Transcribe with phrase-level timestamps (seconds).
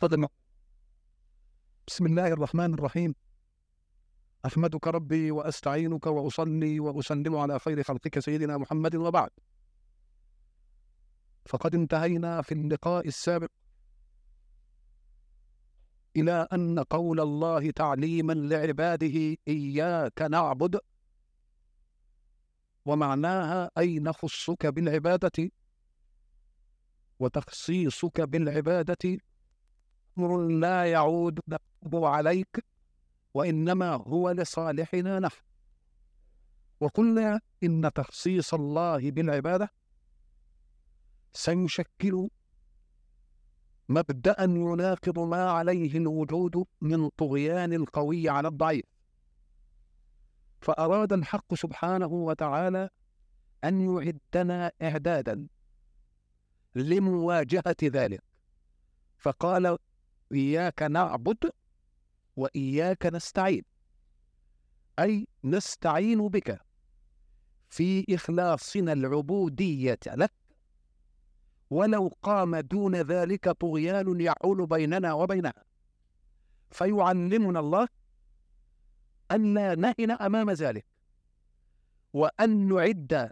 [0.00, 0.26] تفضل
[1.86, 3.14] بسم الله الرحمن الرحيم.
[4.46, 9.30] أحمدك ربي وأستعينك وأصلي وأسلم على خير خلقك سيدنا محمد وبعد.
[11.46, 13.50] فقد انتهينا في اللقاء السابق
[16.16, 20.80] إلى أن قول الله تعليما لعباده إياك نعبد
[22.84, 25.50] ومعناها أي نخصك بالعبادة
[27.18, 29.18] وتخصيصك بالعبادة
[30.20, 31.40] أمر لا يعود
[31.94, 32.64] عليك
[33.34, 35.42] وإنما هو لصالحنا نحن.
[36.80, 39.72] وقلنا إن تخصيص الله بالعبادة
[41.32, 42.28] سيشكل
[43.88, 48.84] مبدأ يناقض ما عليه الوجود من طغيان القوي على الضعيف.
[50.60, 52.90] فأراد الحق سبحانه وتعالى
[53.64, 55.46] أن يعدنا إعدادا
[56.74, 58.22] لمواجهة ذلك.
[59.18, 59.78] فقال
[60.32, 61.50] إياك نعبد
[62.36, 63.62] وإياك نستعين
[64.98, 66.60] أي نستعين بك
[67.68, 70.32] في إخلاصنا العبودية لك.
[71.70, 75.64] ولو قام دون ذلك طغيان يحول بيننا وبينها
[76.70, 77.88] فيعلمنا الله
[79.30, 80.86] أن لا نهن أمام ذلك
[82.12, 83.30] وأن نعد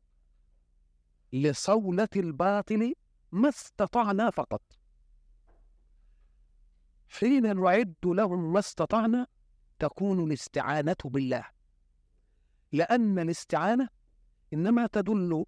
[1.32, 2.94] لصولة الباطل
[3.32, 4.62] ما استطعنا فقط.
[7.08, 9.26] حين نعد لهم ما استطعنا
[9.78, 11.44] تكون الاستعانة بالله.
[12.72, 13.88] لأن الاستعانة
[14.52, 15.44] إنما تدل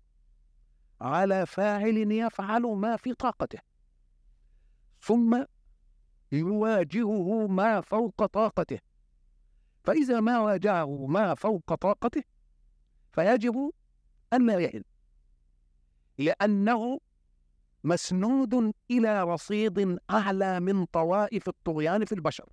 [1.01, 3.59] على فاعل يفعل ما في طاقته
[5.01, 5.45] ثم
[6.33, 8.79] يواجهه ما فوق طاقته.
[9.85, 12.23] فإذا ما واجهه ما فوق طاقته
[13.13, 13.73] فيجب
[14.33, 14.83] أن لا يهن
[16.19, 17.01] لأنه
[17.85, 22.49] مسنود إلى رصيد أعلى من طوائف الطغيان في البشر.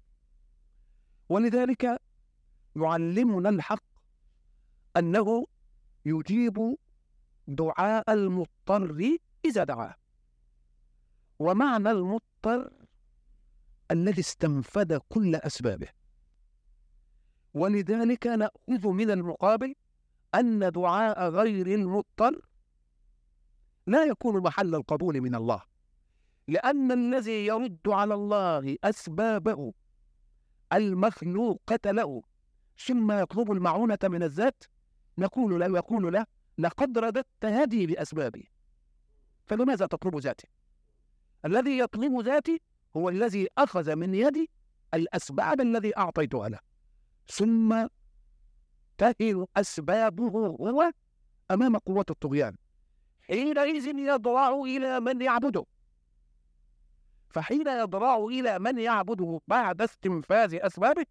[1.30, 2.02] ولذلك
[2.75, 3.83] يعلمنا الحق
[4.98, 5.48] أنه
[6.05, 6.77] يجيب
[7.48, 9.95] دعاء المضطر إذا دعاه.
[11.39, 12.71] ومعنى المضطر
[13.92, 15.87] الذي استنفذ كل أسبابه.
[17.54, 19.76] ولذلك نأخذ من المقابل
[20.36, 22.42] أن دعاء غير المضطر
[23.87, 25.61] لا يكون محل القبول من الله
[26.48, 29.73] لأن الذي يرد على الله أسبابه
[30.73, 32.23] المخلوقة له
[32.86, 34.64] ثم يطلب المعونة من الذات؟
[35.17, 36.25] نقول له يقول له
[36.58, 38.49] لقد رددت هذه بأسبابي.
[39.45, 40.48] فلماذا تطلب ذاتي؟
[41.45, 42.61] الذي يطلب ذاتي
[42.98, 44.49] هو الذي أخذ من يدي
[44.93, 46.59] الأسباب الذي أعطيتها له.
[47.27, 47.87] ثم
[48.98, 50.92] تهل أسبابه هو
[51.52, 52.55] أمام قوة الطغيان.
[53.30, 55.65] حينئذ يضرع إلى من يعبده.
[57.30, 61.05] فحين يضرع إلى من يعبده بعد استنفاذ أسبابه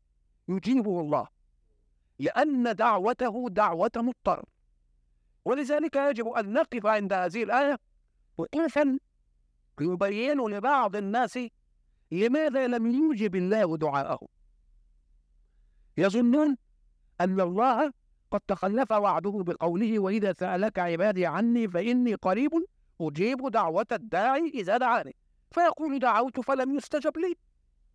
[0.49, 1.29] يجيبه الله
[2.19, 4.45] لأن دعوته دعوة مضطر.
[5.45, 7.79] ولذلك يجب أن نقف عند هذه الآية
[8.39, 8.99] وقفا
[9.81, 11.39] يبين لبعض الناس
[12.11, 14.29] لماذا لم يجب الله دعاءه.
[15.97, 16.57] يظنون
[17.21, 17.93] أن الله
[18.37, 22.51] قد تخلف وعده بقوله وإذا سألك عبادي عني فإني قريب
[23.01, 25.17] أجيب دعوة الداعي إذا دعاني.
[25.51, 27.35] فيقول دعوت فلم يستجب لي.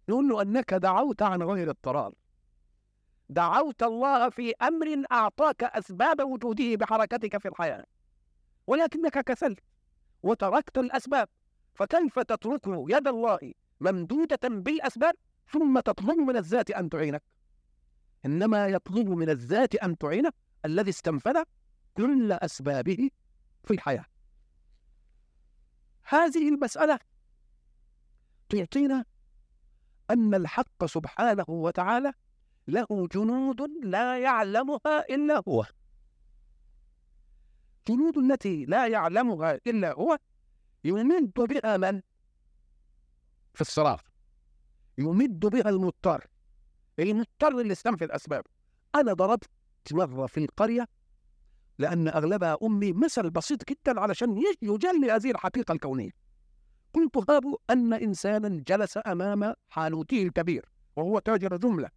[0.10, 2.14] نقول له أنك دعوت عن غير اضطرار.
[3.30, 7.86] دعوت الله في أمر أعطاك أسباب وجوده بحركتك في الحياة.
[8.68, 9.60] ولكنك كسلت
[10.24, 11.28] وتركت الأسباب.
[11.74, 15.14] فكيف تترك يد الله ممدودة بالأسباب
[15.48, 17.24] ثم تطلب من الذات أن تعينك؟
[18.26, 20.32] إنما يطلب من الذات أن تعينه
[20.66, 21.44] الذي استنفذ
[21.94, 23.10] كل أسبابه
[23.64, 24.06] في الحياة.
[26.04, 27.00] هذه المسألة
[28.50, 29.06] تعطينا
[30.10, 32.14] أن الحق سبحانه وتعالى
[32.68, 35.66] له جنود لا يعلمها إلا هو.
[37.88, 40.18] جنود التي لا يعلمها إلا هو
[40.84, 42.02] يمد بها من؟
[43.54, 44.02] في الصراف
[44.98, 46.28] يمد بها المضطر.
[47.10, 48.44] المضطر اللي استنفذ أسباب
[48.96, 49.50] أنا ضربت
[49.92, 50.88] مرة في القرية
[51.78, 56.12] لأن أغلبها أمي مثل بسيط جدا علشان يجلي هذه الحقيقة الكونية.
[56.94, 60.66] قلت هابوا أن إنسانا جلس أمام حانوته الكبير
[60.96, 61.90] وهو تاجر جملة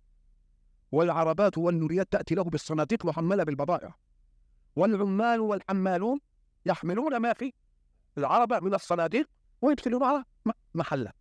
[0.92, 3.94] والعربات والنوريات تأتي له بالصناديق محملة بالبضائع.
[4.76, 6.18] والعمال والحمالون
[6.66, 7.52] يحملون ما في
[8.18, 9.28] العربة من الصناديق
[9.62, 10.24] ويدخلون على
[10.74, 11.12] محلة.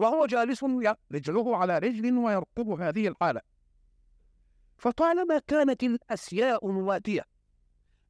[0.00, 0.64] وهو جالس
[1.12, 3.40] رجله على رجل ويرقب هذه الحالة.
[4.78, 7.24] فطالما كانت الأشياء مواتية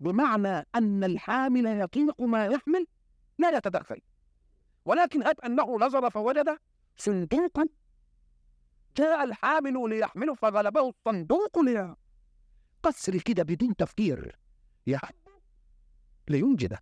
[0.00, 2.86] بمعنى أن الحامل يطيق ما يحمل
[3.38, 4.00] لا يتدخل.
[4.84, 6.58] ولكن هب أنه نظر فوجد
[6.96, 7.68] صندوقا.
[8.96, 11.96] جاء الحامل ليحمله فغلبه الصندوق لي
[12.82, 14.38] قسر كده بدون تفكير.
[14.86, 15.14] يحب
[16.28, 16.78] لينجده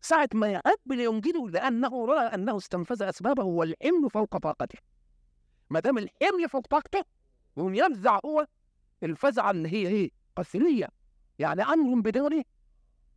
[0.00, 4.78] ساعة ما يحب لينجده لأنه رأى أنه استنفذ أسبابه والحمل فوق طاقته
[5.70, 7.04] ما دام الحمل فوق طاقته
[7.56, 8.46] ويفزع هو
[9.02, 10.88] الفزعة اللي هي إيه؟ قسرية
[11.38, 12.42] يعني أمر بدون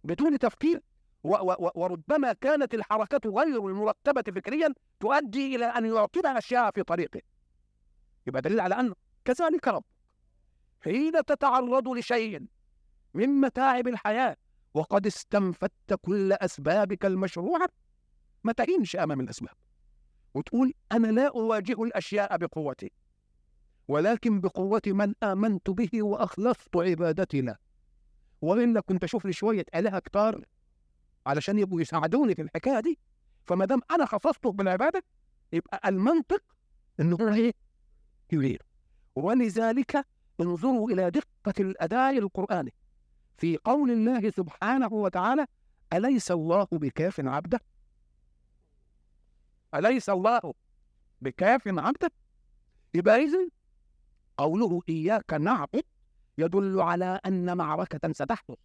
[0.04, 0.82] بدون تفكير
[1.24, 7.22] و و وربما كانت الحركة غير المرتبة فكريا تؤدي إلى أن يعطينا أشياء في طريقه
[8.28, 8.96] يبقى دليل على أنه
[9.26, 9.84] كذلك رب
[10.84, 12.46] حين تتعرض لشيء
[13.14, 14.38] من متاعب الحياة
[14.74, 17.70] وقد استنفدت كل أسبابك المشروعة.
[18.44, 19.54] ما تهينش أمام الأسباب
[20.34, 22.92] وتقول أنا لا أواجه الأشياء بقوتي
[23.88, 27.58] ولكن بقوة من آمنت به وأخلصت عبادتي له
[28.42, 30.46] وإلا كنت أشوف لي شوية آلهة كتار
[31.26, 33.00] علشان يبقوا يساعدوني في الحكاية دي.
[33.46, 35.04] فما دام أنا خصصته بالعبادة
[35.54, 36.44] يبقى المنطق
[37.00, 37.52] إنه هو
[38.34, 38.58] إيه؟
[39.16, 40.06] ولذلك
[40.42, 42.74] انظروا إلى دقة الأداء القرآني.
[43.38, 45.46] في قول الله سبحانه وتعالى
[45.94, 47.60] أليس الله بكاف عبده؟
[49.76, 50.54] أليس الله
[51.22, 52.12] بكاف عبده؟
[52.94, 53.50] يبقى إذن
[54.38, 55.84] قوله إياك نعبد
[56.38, 58.58] يدل على أن معركة ستحدث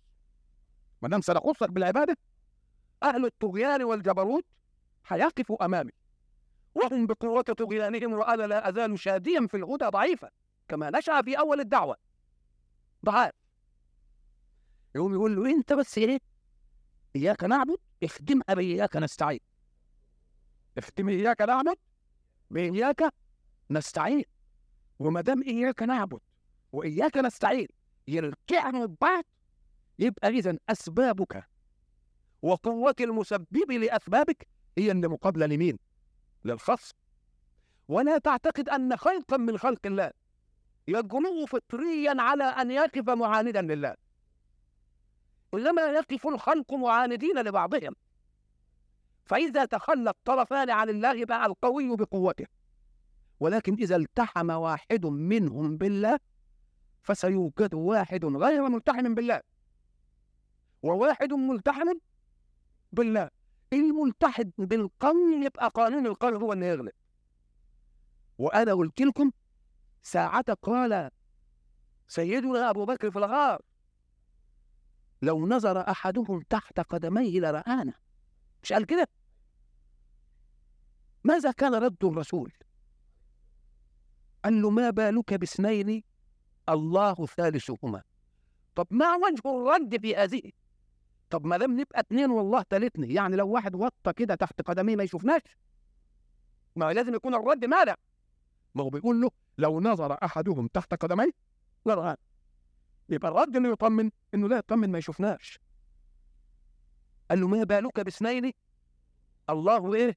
[1.02, 2.16] ما دام سنخصك بالعبادة
[3.02, 4.44] أهل الطغيان والجبروت
[5.04, 5.92] حيقفوا أمامي
[6.74, 10.30] وهم بقوة طغيانهم وأنا لا أزال شاديا في الهدى ضعيفا
[10.68, 11.96] كما نشأ في أول الدعوة
[13.04, 13.32] ضعاف
[14.94, 16.18] يقوم يقول له أنت بس إيه
[17.16, 19.40] إياك نعبد اخدمها بإياك نستعين.
[20.78, 21.76] اختم إياك نعبد
[22.50, 23.14] بإياك
[23.70, 24.24] نستعين.
[24.98, 26.20] وما دام إياك نعبد
[26.72, 27.68] وإياك نستعين
[28.08, 29.24] يرجعوا ببعض
[29.98, 31.44] يبقى إذا أسبابك
[32.42, 34.48] وقوة المسبب لأسبابك
[34.78, 35.78] هي اللي مقابلة لمين؟
[36.44, 36.96] للخصم.
[37.88, 40.10] ولا تعتقد أن خلقا من خلق الله
[40.88, 43.94] يجرؤ فطريا على أن يقف معاندا لله.
[45.54, 47.94] إنما يقف الخلق معاندين لبعضهم.
[49.24, 52.46] فإذا تخلى الطرفان عن الله بقى القوي بقوته.
[53.40, 56.18] ولكن إذا التحم واحد منهم بالله
[57.02, 59.40] فسيوجد واحد غير ملتحم بالله.
[60.82, 61.94] وواحد ملتحم
[62.92, 63.30] بالله.
[63.72, 66.92] الملتحد بالقانون يبقى قانون القانون هو اللي يغلب
[68.38, 69.30] وأنا قلت لكم
[70.02, 71.10] ساعة قال
[72.08, 73.62] سيدنا أبو بكر في الغار
[75.22, 77.94] لو نظر أحدهم تحت قدميه لرآنا.
[78.62, 79.08] مش قال كده؟
[81.24, 82.52] ماذا كان رد الرسول؟
[84.44, 86.02] قال له ما بالك باثنين؟
[86.68, 88.02] الله ثالثهما.
[88.74, 90.42] طب ما وجه الرد في هذه؟
[91.30, 95.02] طب ما دام نبقى اتنين والله تالتني يعني لو واحد وطى كده تحت قدميه ما
[95.04, 95.42] يشوفناش؟
[96.76, 97.96] ما لازم يكون الرد ماذا؟
[98.74, 101.30] ما هو بيقول له لو نظر أحدهم تحت قدميه
[101.86, 102.16] لرآن
[103.08, 105.60] يبقى الرد اللي يطمن إنه لا يطمن ما يشوفناش.
[107.30, 108.52] قال له ما بالك باثنين؟
[109.50, 110.16] الله إيه؟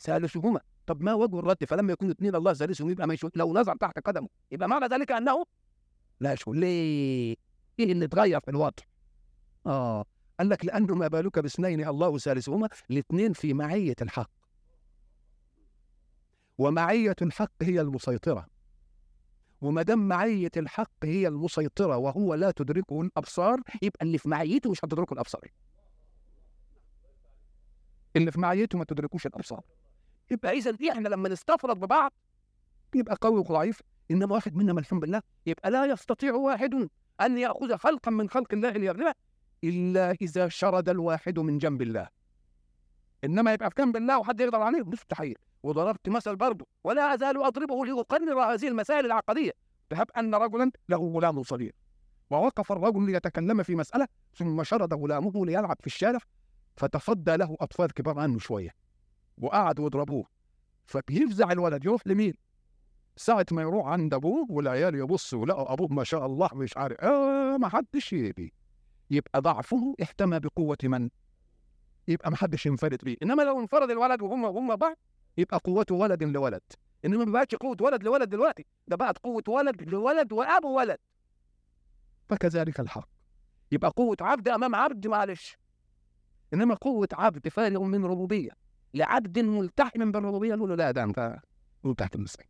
[0.00, 0.60] ثالثهما.
[0.86, 3.98] طب ما وجه الرد؟ فلما يكون اثنين الله ثالثهم يبقى ما يشوف لو نظر تحت
[3.98, 4.28] قدمه.
[4.52, 5.44] يبقى معنى ذلك أنه
[6.20, 6.54] لا يشوف.
[6.54, 7.36] ليه؟
[7.78, 8.82] إيه اللي اتغير في الوضع؟
[9.66, 10.04] آه.
[10.38, 14.30] قال لك لأنه ما بالك باثنين الله ثالثهما الاثنين في معية الحق.
[16.58, 18.46] ومعية الحق هي المسيطرة.
[19.60, 24.84] وما دام معية الحق هي المسيطرة وهو لا تدركه الأبصار يبقى اللي في معيته مش
[24.84, 25.48] هتدركه الأبصار.
[28.16, 29.62] اللي في معيته ما تدركوش الأبصار.
[30.30, 32.12] يبقى اذا إحنا لما نستفرد ببعض
[32.94, 36.88] يبقى قوي وضعيف إنما واحد منا ملحوم بالله يبقى لا يستطيع واحد
[37.20, 39.14] أن يأخذ خلقا من خلق الله ليغلبه
[39.64, 42.08] إلا إذا شرد الواحد من جنب الله.
[43.24, 45.36] إنما يبقى في جنب الله وحد يقدر عليه مستحيل.
[45.62, 49.52] وضربت مثل برضه ولا أزال أضربه لأقرر هذه المسائل العقدية.
[49.90, 51.74] تهب أن رجلا له غلام صغير.
[52.30, 56.18] ووقف الرجل ليتكلم في مسألة ثم شرد غلامه ليلعب في الشارع
[56.76, 58.70] فتصدى له أطفال كبار عنه شوية
[59.38, 60.24] وقعدوا يضربوه.
[60.86, 62.34] فبيفزع الولد يروح لمين؟
[63.16, 67.00] ساعة ما يروح عند أبوه والعيال يبصوا ولقوا أبوه ما شاء الله مش عارف.
[67.00, 68.52] آه ما حدش يبي.
[69.10, 71.10] يبقى ضعفه احتمى بقوة من؟
[72.08, 73.16] يبقى ما حدش ينفرد بيه.
[73.22, 74.96] إنما لو انفرد الولد وهم هم بعض
[75.38, 76.62] يبقى قوته ولد لولد.
[77.04, 80.98] إنما ما بقتش قوة ولد لولد دلوقتي ده بقت قوة ولد لولد وأبو ولد.
[82.28, 83.08] فكذلك الحق.
[83.72, 85.58] يبقى قوة عبد أمام عبد معلش.
[86.54, 88.50] إنما قوة عبد فارغ من ربوبية.
[88.94, 90.54] لعبد ملتحم بالربوبية.
[90.54, 91.38] نقول له لا ده أنت
[91.98, 92.46] تحت المسكين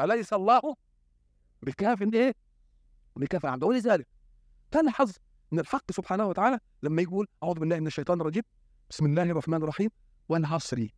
[0.00, 0.76] أليس الله
[1.62, 2.34] بكاف إيه؟
[3.16, 4.06] بكاف عبده ولذلك
[4.70, 5.12] تلحظ
[5.52, 8.42] إن الحق سبحانه وتعالى لما يقول أعوذ بالله من الشيطان الرجيم.
[8.90, 9.90] بسم الله الرحمن الرحيم.
[10.28, 10.88] والعصر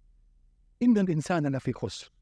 [0.82, 2.12] إن الإنسان لفي خسر.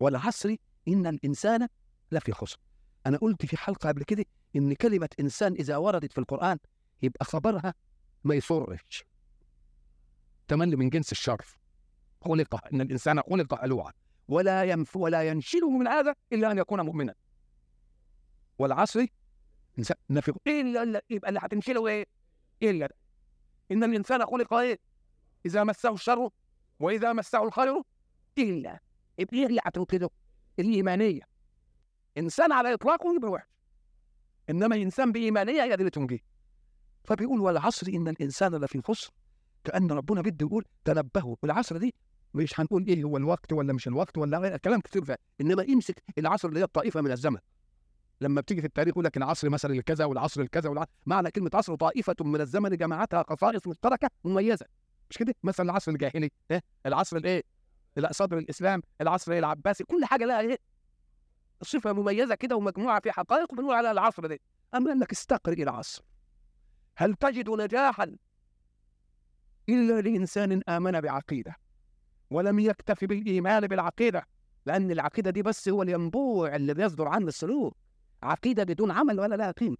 [0.00, 0.56] والعصر
[0.88, 1.68] إن الإنسان
[2.12, 2.58] لفي خسر.
[3.06, 4.24] أنا قلت في حلقة قبل كده
[4.56, 6.58] إن كلمة إنسان إذا وردت في القرآن
[7.02, 7.74] يبقى خبرها
[8.24, 9.04] ما يسرش.
[10.48, 11.44] تملي من جنس الشر
[12.24, 13.92] خلق إن الإنسان خلق هلوعا
[14.28, 17.14] ولا ينف ولا ينشله من هذا إلا أن يكون مؤمنا.
[18.58, 19.06] والعصر
[19.78, 22.06] إنسان نفي إلا إلا يبقى اللي هتنشله إيه؟
[22.62, 22.88] إلا
[23.70, 24.78] إن الإنسان خلق إيه؟
[25.46, 26.30] إذا مسه الشر
[26.80, 27.82] وإذا مسه الخير
[28.38, 28.80] يبقى
[29.32, 30.10] إيه اللي هتنقذه؟
[30.58, 31.22] الإيمانية
[32.18, 33.46] إنسان على إطلاقه يبقى وحش
[34.50, 36.18] إنما إنسان بإيمانية هي دي اللي تنجيه.
[37.04, 39.10] فبيقول والعصر إن الإنسان لفي خسر.
[39.64, 41.94] كأن ربنا بده يقول تنبهوا والعصر دي.
[42.34, 46.48] مش هنقول إيه هو الوقت ولا مش الوقت ولا كلام كتير فيه إنما يمسك العصر
[46.48, 47.38] اللي هي الطائفة من الزمن.
[48.20, 51.74] لما بتيجي في التاريخ يقول لك العصر مثلا الكذا والعصر الكذا والعصر معنى كلمة عصر
[51.74, 54.66] طائفة من الزمن جمعتها خصائص مشتركة مميزة.
[55.10, 57.42] مش كده؟ مثلا العصر الجاهلي إيه؟ العصر الإيه؟
[57.96, 60.58] لا صدر الإسلام العصر العباسي كل حاجة لها إيه؟
[61.62, 64.38] صفة مميزة كده ومجموعة في حقائق بنقول على العصر ده.
[64.74, 66.02] أما إنك استقرئ العصر
[66.96, 68.16] هل تجد نجاحا
[69.68, 71.56] إلا لإنسان آمن بعقيدة
[72.30, 74.26] ولم يكتفي بالإيمان بالعقيدة؟
[74.66, 77.76] لأن العقيدة دي بس هو الينبوع اللي بيصدر عنه السلوك.
[78.22, 79.76] عقيدة بدون عمل ولا لها قيمة.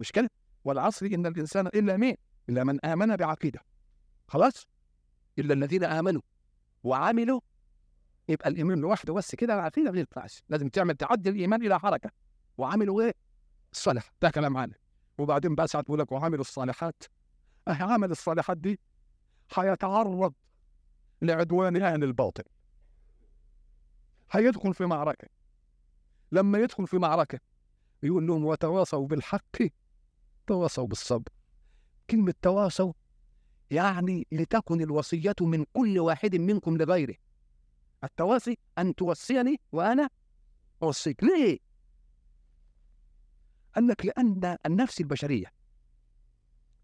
[0.00, 0.30] مش كده؟
[0.64, 2.16] والعصر إن الإنسان إلا مين؟
[2.48, 3.60] إلا من آمن بعقيدة.
[4.30, 4.66] خلاص؟
[5.38, 6.20] إلا الذين آمنوا
[6.84, 7.40] وعملوا.
[8.28, 12.10] يبقى الإيمان لوحده بس كده العقيده ما ينفعش لازم تعمل تعدي الإيمان إلى حركة.
[12.58, 13.14] وعملوا إيه؟
[13.72, 14.74] الصالح ده كلام عنه
[15.18, 17.02] وبعدين بقى ساعات بيقول لك وعملوا الصالحات.
[17.68, 18.80] أه عمل الصالحات دي
[19.54, 20.34] هيتعرض
[21.22, 22.44] لعدوان أهل الباطل.
[24.30, 25.28] هيدخل في معركة.
[26.32, 27.40] لما يدخل في معركة
[28.02, 29.56] يقول لهم وتواصوا بالحق
[30.46, 31.28] تواصوا بالصبر.
[32.10, 32.92] كلمة تواصوا
[33.70, 37.14] يعني لتكن الوصية من كل واحد منكم لغيره.
[38.04, 40.10] التواصي أن توصيني وأنا
[40.82, 41.24] أوصيك.
[41.24, 41.58] ليه؟
[43.74, 45.52] قال لك لأن النفس البشرية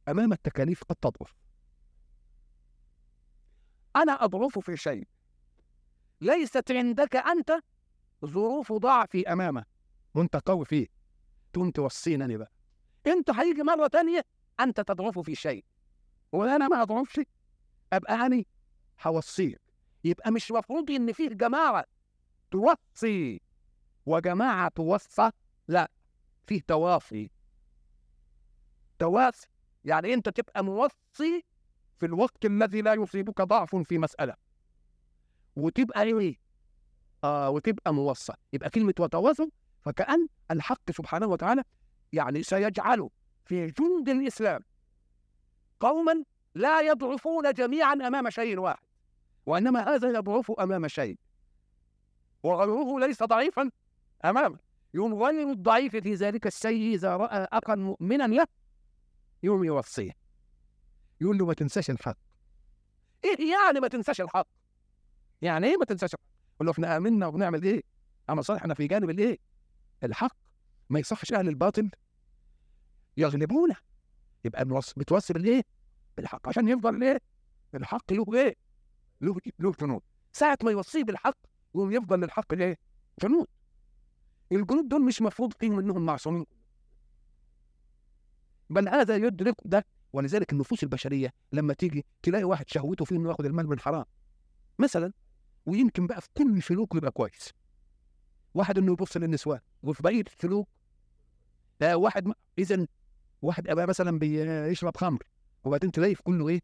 [0.08, 1.36] أمام التكاليف قد تضعف.
[3.96, 5.08] أنا أضعف في شيء.
[6.20, 7.52] ليست عندك أنت
[8.24, 9.64] ظروف ضعفي أمامه.
[10.14, 10.86] وأنت قوي فيه.
[11.52, 12.52] تقوم توصيني بقى.
[13.06, 14.24] أنت هيجي مرة تانية
[14.60, 15.64] أنت تضعف في شيء.
[16.32, 17.20] وأنا ما أضعفش؟
[17.92, 18.42] أبقى أنا
[19.02, 19.60] هوصيك.
[20.04, 21.84] يبقى مش مفروض إن فيه جماعة
[22.50, 23.40] توصي.
[24.06, 25.30] وجماعة توصى؟
[25.68, 25.90] لا
[26.46, 27.30] فيه توافي.
[28.98, 29.46] توافي
[29.84, 31.44] يعني أنت تبقى موصي
[31.98, 34.34] في الوقت الذي لا يصيبك ضعف في مسألة.
[35.56, 36.36] وتبقى إيه؟
[37.24, 38.32] آه وتبقى موصى.
[38.52, 39.50] يبقى كلمة وتواصل
[39.82, 41.62] فكأن الحق سبحانه وتعالى
[42.12, 43.10] يعني سيجعله
[43.44, 44.60] في جند الإسلام.
[45.80, 48.86] قوما لا يضعفون جميعا أمام شيء واحد
[49.46, 51.18] وإنما هذا يضعف أمام شيء.
[52.42, 53.70] وغيره ليس ضعيفا
[54.24, 54.58] امامه
[54.94, 58.46] يوم غير الضعيف في ذلك الشيء إذا رأى اخا مؤمنا له
[59.42, 60.12] يوم يوصيه
[61.20, 62.16] يقول له ما تنساش الحق.
[63.24, 64.46] إيه يعني ما تنساش الحق؟
[65.42, 67.82] يعني إيه ما تنساش الحق؟ يقول له إحنا آمنا وبنعمل إيه؟
[68.30, 69.38] أما صالح إحنا في جانب الإيه؟
[70.04, 70.36] الحق.
[70.90, 71.90] ما يصحش أهل الباطل
[73.16, 73.76] يغلبونه
[74.46, 74.64] يبقى
[74.96, 75.62] بتوصي بالايه؟
[76.16, 77.20] بالحق عشان يفضل إيه؟
[77.74, 78.56] الحق له إيه؟
[79.20, 80.00] له له جنود
[80.32, 81.36] ساعة ما يوصيه بالحق
[81.74, 82.76] يقوم يفضل للحق الايه؟
[83.22, 83.46] جنود
[84.52, 86.46] الجنود دول مش مفروض فيهم إنهم معصومين
[88.70, 93.44] بل هذا يدرك ده ولذلك النفوس البشرية لما تيجي تلاقي واحد شهوته فيه إنه ياخذ
[93.44, 94.04] المال من حرام
[94.78, 95.12] مثلا
[95.66, 97.50] ويمكن بقى في كل سلوكه يبقى كويس
[98.54, 100.68] واحد إنه يبص للنسوان وفي بقية السلوك
[101.82, 102.86] آه واحد اذا
[103.42, 105.22] واحد ابقى مثلا بيشرب خمر
[105.64, 106.60] وبعدين تلاقي في كله إيه؟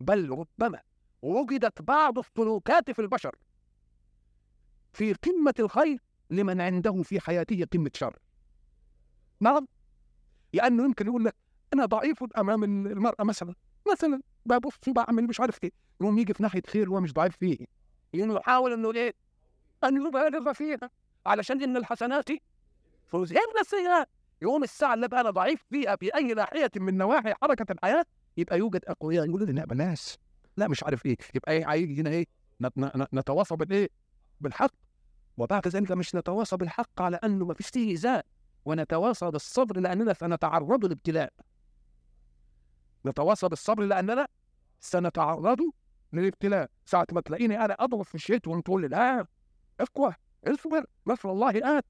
[0.00, 0.80] بل ربما
[1.22, 3.36] وجدت بعض السلوكات في البشر.
[4.92, 5.98] في قمة الخير
[6.30, 8.18] لمن عنده في حياته قمة شر.
[9.40, 9.66] نعم؟
[10.52, 11.34] لأنه يمكن يقول لك
[11.74, 13.54] أنا ضعيف أمام المرأة مثلا.
[13.92, 15.70] مثلا ببص بعمل مش عارف إيه
[16.00, 17.66] يقوم يجي في ناحية خير وهو مش ضعيف فيه.
[18.12, 19.14] يعني يحاول إنه إيه؟
[19.84, 20.90] أن يبالغ فيها
[21.26, 22.28] علشان إن الحسنات
[23.12, 24.08] تذهبن السيئات.
[24.44, 28.04] يوم الساعة اللي بقى أنا ضعيف فيها في أي ناحية من نواحي حركة الحياة
[28.36, 30.16] يبقى يوجد أقوياء يقولوا لي لا بلاش.
[30.56, 31.16] لا مش عارف إيه.
[31.34, 32.26] يبقى إيه هيجي هنا إيه
[33.14, 33.88] نتواصى بالإيه
[34.40, 34.70] بالحق.
[35.36, 38.26] وبعد ذلك مش نتواصى بالحق على أنه ما فيش فيه إيذاء
[38.64, 41.32] ونتواصى بالصبر لأننا سنتعرض لابتلاء.
[43.06, 44.26] نتواصى بالصبر لأننا
[44.80, 45.60] سنتعرض
[46.12, 46.70] للابتلاء.
[46.84, 49.26] ساعة ما تلاقيني أنا أضرب في الشيء وأنت تقول لي لا
[49.80, 50.14] اقوى
[50.46, 51.84] اصبر نصر الله آت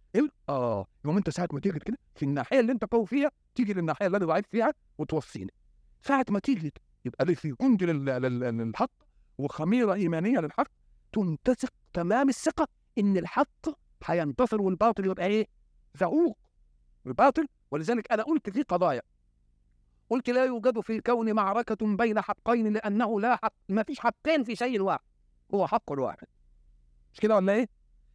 [0.49, 0.87] آه.
[1.05, 4.17] يوم أنت ساعة ما تيجي كده في الناحية اللي أنت قوي فيها تيجي للناحية اللي
[4.17, 5.53] أنا ضعيف فيها وتوصيني.
[6.03, 6.73] ساعة ما تيجي
[7.05, 8.91] يبقى في جند للحق
[9.39, 10.69] وخميرة إيمانية للحق
[11.13, 12.69] تنتسق تمام الثقة
[12.99, 13.69] إن الحق
[14.05, 15.47] هينتصر والباطل يبقى إيه؟
[15.95, 16.39] زعوق.
[17.07, 19.03] الباطل ولذلك أنا قلت في قضايا.
[20.11, 24.57] قلت لا يوجد في الكون معركة بين حقين لأنه لا حق ما فيش حقين في
[24.57, 25.01] شيء واحد.
[25.55, 26.27] هو حق واحد
[27.13, 27.69] مش كده ولا إيه؟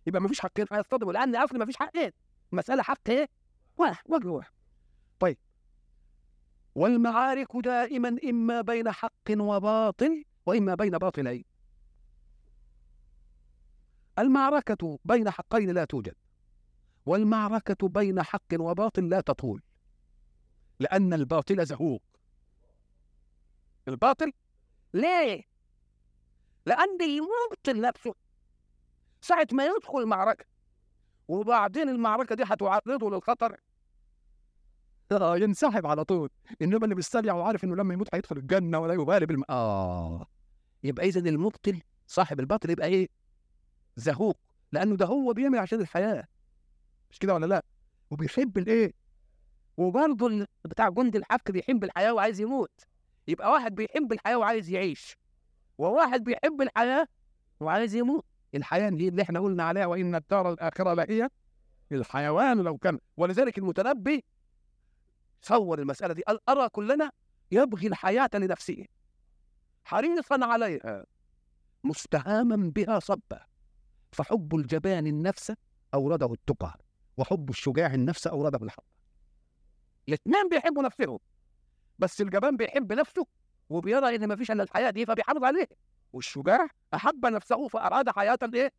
[0.07, 0.65] يبقى ما فيش حقين.
[0.71, 2.11] هيصطدموا لأن أصل ما فيش حقين.
[2.53, 3.29] المسألة حق إيه؟
[3.77, 4.51] واحد واحد
[5.19, 5.37] طيب.
[6.75, 11.43] والمعارك دائما إما بين حق وباطل وإما بين باطلين.
[14.19, 16.15] المعركة بين حقين لا توجد.
[17.05, 19.61] والمعركة بين حق وباطل لا تطول.
[20.79, 22.01] لأن الباطل زهوق.
[23.87, 24.31] الباطل؟
[24.93, 25.43] ليه؟
[26.65, 28.15] لأن المبطل نفسه
[29.21, 30.45] ساعة ما يدخل معركة
[31.27, 33.57] وبعدين المعركة دي هتعرضه للخطر
[35.11, 36.29] آه ينسحب على طول
[36.61, 40.25] إنما اللي بيسترجع وعارف إنه لما يموت هيدخل الجنة ولا يبالي بالم آه
[40.83, 43.07] يبقى إذا المبطل صاحب الباطل يبقى إيه؟
[43.95, 44.37] زهوق
[44.71, 46.27] لأنه ده هو بيعمل عشان الحياة
[47.11, 47.63] مش كده ولا لأ؟
[48.11, 48.93] وبيحب الإيه؟
[49.77, 52.71] وبرضه بتاع جند الحبك بيحب الحياة وعايز يموت
[53.27, 55.17] يبقى واحد بيحب الحياة وعايز يعيش
[55.77, 57.07] وواحد بيحب الحياة
[57.59, 58.25] وعايز يموت
[58.55, 61.29] الحياة دي اللي إحنا قلنا عليها وإن الدار الآخرة لهي
[61.91, 64.23] الحيوان لو كان ولذلك المتنبي
[65.41, 67.11] صور المسألة دي قال أرى كلنا
[67.51, 68.85] يبغي الحياة لنفسه
[69.83, 71.05] حريصا عليها
[71.83, 73.45] مستهاما بها صبا
[74.11, 75.53] فحب الجبان النفس
[75.93, 76.79] أورده التقى
[77.17, 78.83] وحب الشجاع النفس أورده الحق
[80.07, 81.19] الاثنين بيحبوا نفسهم
[81.99, 83.27] بس الجبان بيحب نفسه
[83.69, 85.67] وبيرى إن ما فيش إلا الحياة دي فبيحافظ عليها
[86.13, 88.71] والشجاع أحب نفسه فأراد حياة إيه؟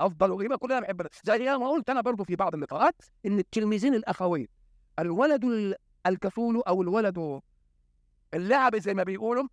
[0.00, 4.48] أفضل ويبقى كلنا بنحب زي ما قلت أنا برضو في بعض اللقاءات إن التلميذين الأخوين
[4.98, 5.74] الولد
[6.06, 7.40] الكفول أو الولد
[8.34, 9.48] اللعب زي ما بيقولوا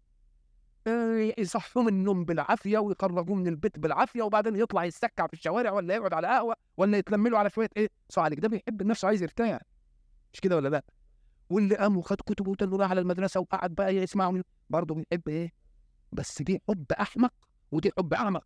[1.37, 6.13] يصحوا من النوم بالعافية ويخرجوه من البيت بالعافية وبعدين يطلع يستكع في الشوارع ولا يقعد
[6.13, 9.61] على قهوه ولا يتلملوا على شوية إيه؟ صح عليك ده بيحب نفسه عايز يرتاح.
[10.33, 10.83] مش كده ولا لا؟
[11.49, 15.58] واللي قام وخد كتبه راح على المدرسة وقعد بقى يسمع برضه بيحب إيه؟
[16.11, 17.33] بس دي حب أحمق
[17.71, 18.43] ودي حب أعمق.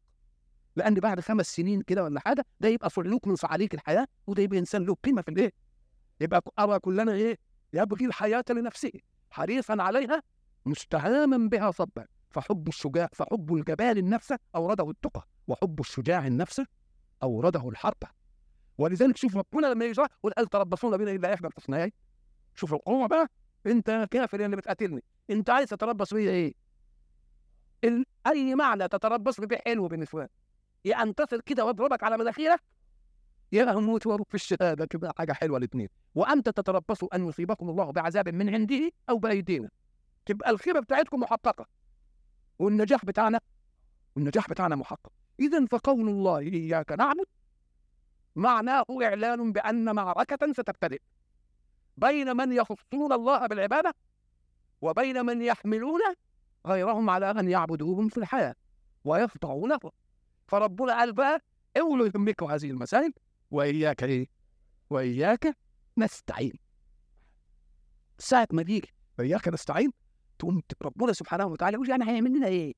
[0.76, 4.60] لأن بعد خمس سنين كده ولا حاجة ده يبقى صعلوك من صعاليك الحياة وده يبقى
[4.60, 5.52] إنسان له قيمة في الإيه؟
[6.21, 7.38] يبقى أرى كلنا إيه؟
[7.73, 8.91] يبغي الحياة لنفسه
[9.32, 10.23] حريصا عليها
[10.65, 12.06] مستهاما بها صبا.
[12.30, 16.62] فحب الشجاع فحب الجبال النفس أورده التقى وحب الشجاع النفس
[17.23, 17.97] أورده الحرب.
[18.78, 21.91] ولذلك شوف ربنا لما يجرى قل هل تربصون بنا إلا إحدى الحسنيين
[22.56, 23.28] شوف القوة بقى
[23.67, 25.04] أنت كافر اللي بتقاتلني.
[25.30, 26.54] أنت عايز تتربص بيا إيه.
[28.28, 30.30] أي معنى تتربص بيه حلو بالنسبة لي
[30.86, 32.62] يا انتصر كده واضربك على مناخيرك؟
[33.52, 35.89] يا أموت وأروح في الشهاده كده حاجة حلوة الاثنين.
[36.15, 39.69] وامتى تتربصوا أن يصيبكم الله بعذاب من عنده أو بأيدينا.
[40.26, 41.65] تبقى الخيبة بتاعتكم محققة.
[42.60, 43.39] والنجاح بتاعنا
[44.15, 45.12] والنجاح بتاعنا محقق.
[45.39, 47.26] اذا فقول الله إياك نعبد
[48.36, 51.02] معناه إعلان بأن معركة ستبتدئ.
[51.98, 53.93] بين من يخصون الله بالعبادة
[54.82, 56.02] وبين من يحملون
[56.67, 58.56] غيرهم على أن يعبدوهم في الحياة
[59.06, 59.80] ويخضعوا له.
[60.47, 61.41] فربنا قال بقى
[61.78, 63.13] اولوا يهمكم هذه المسائل؟
[63.52, 64.28] وإياك إيه؟
[64.89, 65.58] وإياك
[65.97, 66.54] نستعين.
[68.17, 69.91] ساعة ما تيجي وإياك نستعين
[70.39, 72.73] تقوم ربنا سبحانه وتعالى يقول يعني هيعمل لنا إيه؟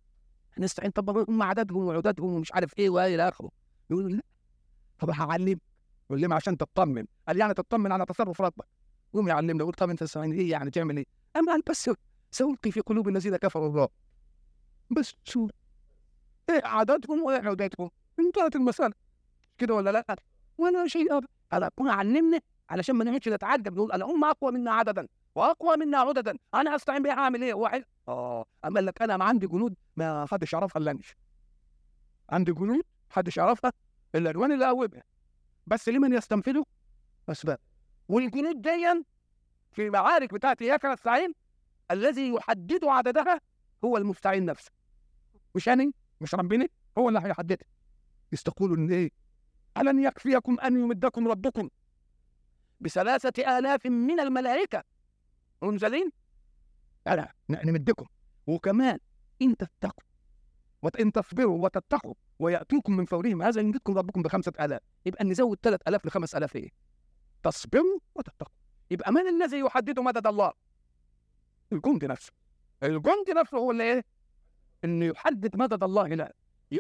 [0.57, 0.91] هنستعين.
[0.91, 3.51] طب هم عددهم وعددهم ومش عارف إيه وإلى آخره.
[3.89, 4.21] يقول لا.
[4.99, 5.59] طب هعلم
[6.09, 7.05] يقول لهم عشان تطمن.
[7.27, 8.65] قال يعني تطمن على تصرف ربك.
[9.13, 9.59] قوم يعلمنا.
[9.59, 11.91] يقول طب أنت إيه يعني تعمل إيه؟ أما قال بس
[12.31, 13.89] سألقي في قلوب الذين كفروا الله.
[14.91, 15.47] بس شو؟
[16.49, 18.93] إيه عددهم وإيه عددهم انتهت المسألة
[19.57, 20.15] كده ولا لأ؟
[20.57, 24.71] ولا شيء ابدا انا كنا علمنا علشان ما نقعدش نتعجب نقول أنا هم أقوى منا
[24.71, 26.37] عددا وأقوى منا عددا.
[26.53, 27.85] أنا أستعين بيه أعمل إيه؟ واحد.
[28.07, 30.99] آه أما لك أنا ما عندي جنود ما حدش يعرفها إلا
[32.29, 33.73] عندي جنود حدش يعرفها
[34.15, 35.03] إلا الوان اللي قومها
[35.67, 36.65] بس لمن يستنفذه؟
[37.29, 37.59] اسباب
[38.09, 39.03] والجنود دي
[39.71, 41.33] في المعارك بتاعت اياك نستعين
[41.91, 43.41] الذي يحدد عددها
[43.85, 44.71] هو المستعين نفسه.
[45.55, 46.67] مش أنا مش ربنا
[46.97, 47.67] هو اللي هيحددها
[48.31, 49.11] يستقولوا إن إيه؟
[49.77, 51.69] ألن يكفيكم أن يمدكم ربكم.
[52.79, 54.83] بثلاثة آلاف من الملائكة.
[55.61, 56.11] منزلين؟
[57.07, 58.05] ألا نمدكم.
[58.47, 58.99] وكمان
[59.41, 60.03] إن تتقوا.
[60.81, 63.41] وإن تصبروا وتتقوا ويأتوكم من فورهم.
[63.41, 64.81] هذا يمدكم ربكم بخمسة آلاف.
[65.05, 66.69] يبقى نزود ثلاث آلاف لخمس آلاف إيه؟
[67.43, 68.53] تصبروا وتتقوا.
[68.91, 70.51] يبقى من الذي يحدد مدد الله؟
[71.71, 72.31] الجند نفسه.
[72.83, 74.05] الجند نفسه هو اللي إيه؟
[74.83, 76.29] إنه يحدد مدد الله له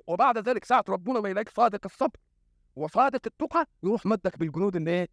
[0.07, 2.19] وبعد ذلك ساعة ربنا ما يلاقيك صادق الصبر
[2.75, 5.07] وصادق التقى يروح مدك بالجنود اللي إيه؟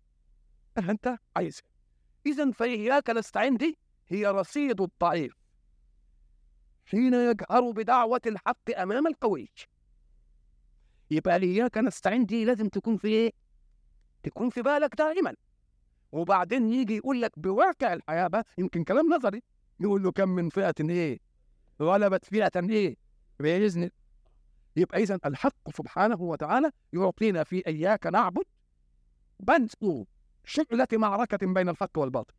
[0.79, 1.63] اللي أنت عايزها
[2.27, 5.33] اذا فإياك نستعين دي هي رصيد الضعيف.
[6.87, 9.49] حين يجهر بدعوة الحق أمام القوي
[11.11, 13.33] يبقى إياك نستعين دي لازم تكون في إيه؟
[14.23, 15.35] تكون في بالك دائما.
[16.13, 19.43] وبعدين يجي يقول لك بواقع الحياة بقى يمكن كلام نظري.
[19.83, 21.19] يقول له كم من فئة إيه؟
[21.83, 22.97] غلبت فئة إيه؟
[23.41, 23.91] بإذن
[24.77, 28.45] يبقى إذا الحق سبحانه وتعالى يعطينا في إياك نعبد
[29.41, 30.05] بدء
[30.45, 32.35] شعلة معركة بين الحق والباطل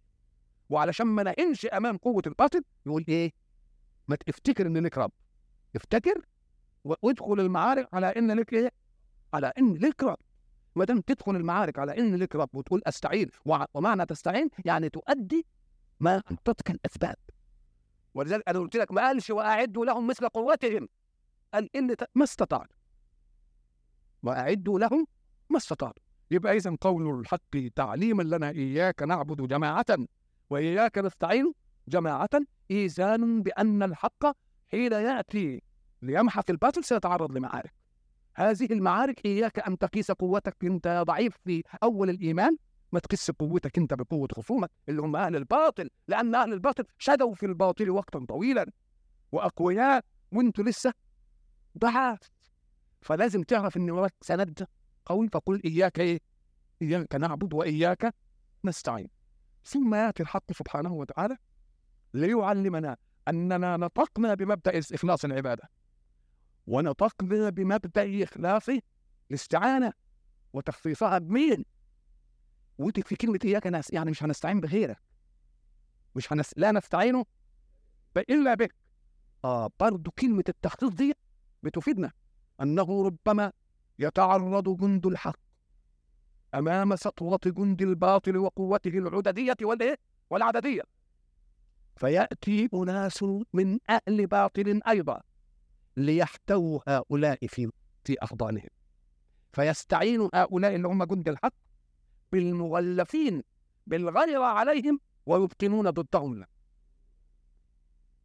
[0.69, 3.31] وعلشان ما نهنش أمام قوة الباطل يقول إيه؟
[4.07, 5.11] ما تفتكر إن لك رب
[5.75, 6.25] افتكر
[6.83, 8.71] وادخل المعارك على إن لك إيه؟
[9.33, 10.17] على إن لك رب
[10.75, 13.29] ما دام تدخل المعارك على إن لك رب وتقول أستعين
[13.73, 15.45] ومعنى تستعين يعني تؤدي
[15.99, 17.15] ما أنطتك الأسباب
[18.13, 20.87] ولذلك أنا قلت لك ما قالش وأعدوا لهم مثل قوتهم.
[21.53, 22.69] قال إن ما استطعت
[24.23, 25.07] وأعدوا لهم
[25.49, 25.95] ما استطعت
[26.31, 29.85] يبقى إذا قول الحق تعليما لنا إياك نعبد جماعة
[30.49, 31.53] وإياك نستعين
[31.87, 32.29] جماعة
[32.71, 34.25] إيزان بأن الحق
[34.71, 35.61] حين يأتي
[36.01, 37.73] ليمحق الباطل سيتعرض لمعارك.
[38.35, 42.57] هذه المعارك إياك أن تقيس قوتك أنت ضعيف في أول الإيمان
[42.93, 47.45] ما تقيس قوتك أنت بقوة خصومك اللي هم أهل الباطل لأن أهل الباطل شدوا في
[47.45, 48.71] الباطل وقتا طويلا
[49.31, 50.93] وأقوياء وأنتوا لسه
[51.77, 52.19] ضعاف
[53.01, 54.67] فلازم تعرف إن وراك سند
[55.05, 56.19] قوي فقل إياك إيه؟
[56.81, 58.15] إياك نعبد وإياك
[58.65, 59.09] نستعين
[59.65, 61.37] ثم ياتي الحق سبحانه وتعالى
[62.13, 65.69] ليعلمنا أننا نطقنا بمبدأ إخلاص العبادة
[66.67, 68.65] ونطقنا بمبدأ إخلاص
[69.31, 69.93] الاستعانة
[70.53, 71.65] وتخصيصها بمين؟
[72.77, 75.01] ودي في كلمة اياك ناس يعني مش هنستعين بغيرك.
[76.15, 76.53] مش هنس...
[76.57, 77.23] لا نستعين
[78.29, 78.75] إلا بك.
[79.45, 81.13] آه برضه كلمة التخصيص دي
[81.63, 82.11] بتفيدنا.
[82.61, 83.51] أنه ربما
[83.99, 85.39] يتعرض جند الحق
[86.55, 89.97] أمام سطوة جند الباطل وقوته العددية والإيه؟
[90.29, 90.81] والعددية.
[91.95, 95.21] فيأتي أناس من أهل باطل أيضا
[95.97, 97.71] ليحتووا هؤلاء في
[98.05, 98.69] في أحضانهم
[99.53, 101.53] فيستعين هؤلاء اللي هم جند الحق
[102.33, 103.43] بالمغلفين
[103.87, 106.45] بالغيرة عليهم ويبطنون ضدهم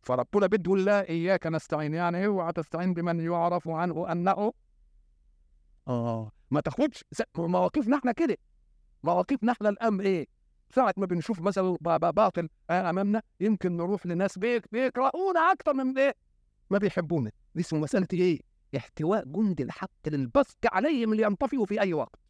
[0.02, 4.52] فربنا بده الله إياك نستعين يعني اوعى تستعين بمن يعرف عنه أنه
[5.88, 7.04] آه ما تاخدش
[7.38, 8.36] مواقفنا إحنا كده.
[9.02, 10.26] مواقفنا إحنا الأمر إيه؟
[10.70, 11.76] ساعة ما بنشوف مثلا
[12.10, 16.14] باطل أمامنا يمكن نروح لناس بيك بيكرهونا أكتر من إيه؟
[16.70, 17.30] ما بيحبونا.
[17.54, 18.40] دي اسمه مسألة إيه؟
[18.76, 22.27] احتواء جند الحق للبسط عليهم لينطفئوا في أي وقت.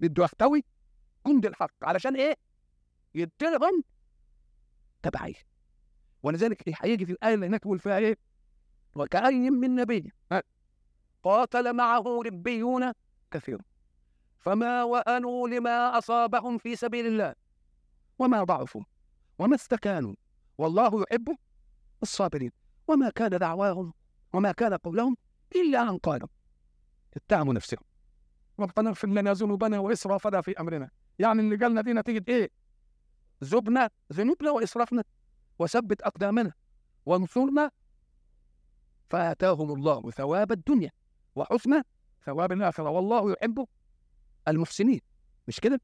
[0.00, 0.64] بده يحتوي
[1.26, 1.70] جند الحق.
[1.82, 2.34] علشان إيه؟
[3.14, 3.84] يديلهم
[5.02, 5.34] تبعيه
[6.22, 8.18] ولذلك هيجي في الآية اللي هناك يقول فيها إيه؟
[8.94, 10.12] وكأي من نبي
[11.22, 12.92] قاتل معه ربيون
[13.30, 13.62] كثير.
[14.38, 17.34] فما وأنوا لما أصابهم في سبيل الله؟
[18.18, 18.82] وما ضعفوا؟
[19.38, 20.14] وما استكانوا؟
[20.58, 21.36] والله يحب
[22.02, 22.50] الصابرين.
[22.88, 23.92] وما كان دعواهم
[24.32, 25.16] وما كان قولهم
[25.56, 26.28] إلا أن قالوا.
[27.16, 27.85] اتهموا نفسهم
[28.60, 32.50] ربنا اغفر لنا ذنوبنا وإسرافنا في أمرنا يعني اللي قالنا دي نتيجة إيه؟
[33.44, 35.04] ذنوبنا ذنوبنا وإسرافنا
[35.58, 36.52] وثبت أقدامنا
[37.06, 37.70] وانصرنا
[39.10, 40.90] فآتاهم الله ثواب الدنيا
[41.34, 41.82] وحسن
[42.26, 43.66] ثواب الآخرة والله يحب
[44.48, 45.00] المحسنين
[45.48, 45.80] مش كده؟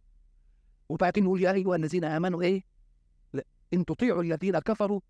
[0.88, 2.62] وبعدين يقول يا أيها الذين آمنوا إيه؟
[3.32, 3.44] لا.
[3.74, 5.00] إن تطيعوا الذين كفروا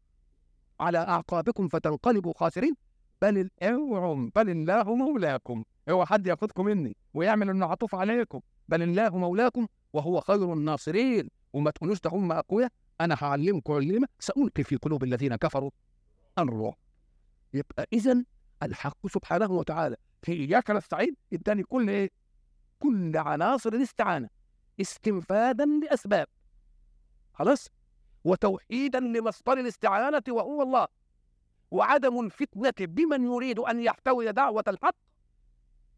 [0.81, 2.75] على أعقابكم فتنقلبوا خاسرين
[3.22, 8.40] بل اوعوا بل الله مولاكم اوعى حد ياخذكم مني ويعمل إنه عطوف عليكم.
[8.68, 11.29] بل الله مولاكم وهو خير الناصرين.
[11.53, 12.71] وما تقولوش ده هم أقوياء.
[13.01, 15.71] أنا هعلمكم علمة سألقي في قلوب الذين كفروا.
[16.38, 16.75] الروح
[17.55, 18.25] يبقى إذا
[18.62, 19.97] الحق سبحانه وتعالى.
[20.23, 21.16] في إياك نستعين.
[21.33, 22.11] إداني كل إيه؟
[22.79, 24.29] كل عناصر الاستعانة.
[24.81, 26.27] استنفادا لأسباب.
[27.35, 27.68] خلاص؟
[28.25, 30.87] وتوحيدا لمصدر الاستعانة وهو الله.
[31.71, 34.95] وعدم الفتنة بمن يريد أن يحتوي دعوة الحق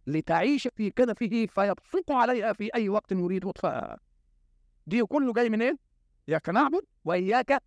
[0.06, 3.98] لتعيش في كنفه فيبسط عليها في أي وقت يريد إطفاءها
[4.86, 5.78] دي كله جاي منين؟
[6.28, 7.62] إياك نعبد وإياك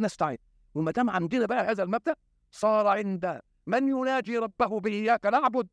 [0.00, 0.38] نستعين.
[0.74, 2.14] وما دام عندنا بقى هذا المبدأ
[2.50, 5.68] صار عند من يناجي ربه بإياك نعبد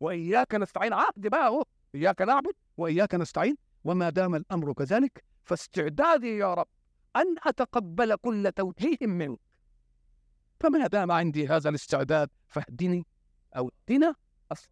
[0.00, 0.92] وإياك نستعين.
[0.92, 3.56] عهد بقى أهو إياك نعبد وإياك نستعين.
[3.84, 6.66] وما دام الأمر كذلك فاستعدادي يا رب
[7.16, 9.38] أن أتقبل كل توجيه منك.
[10.60, 13.06] فما دام عندي هذا الاستعداد فاهدني
[13.56, 14.14] أو اهدنا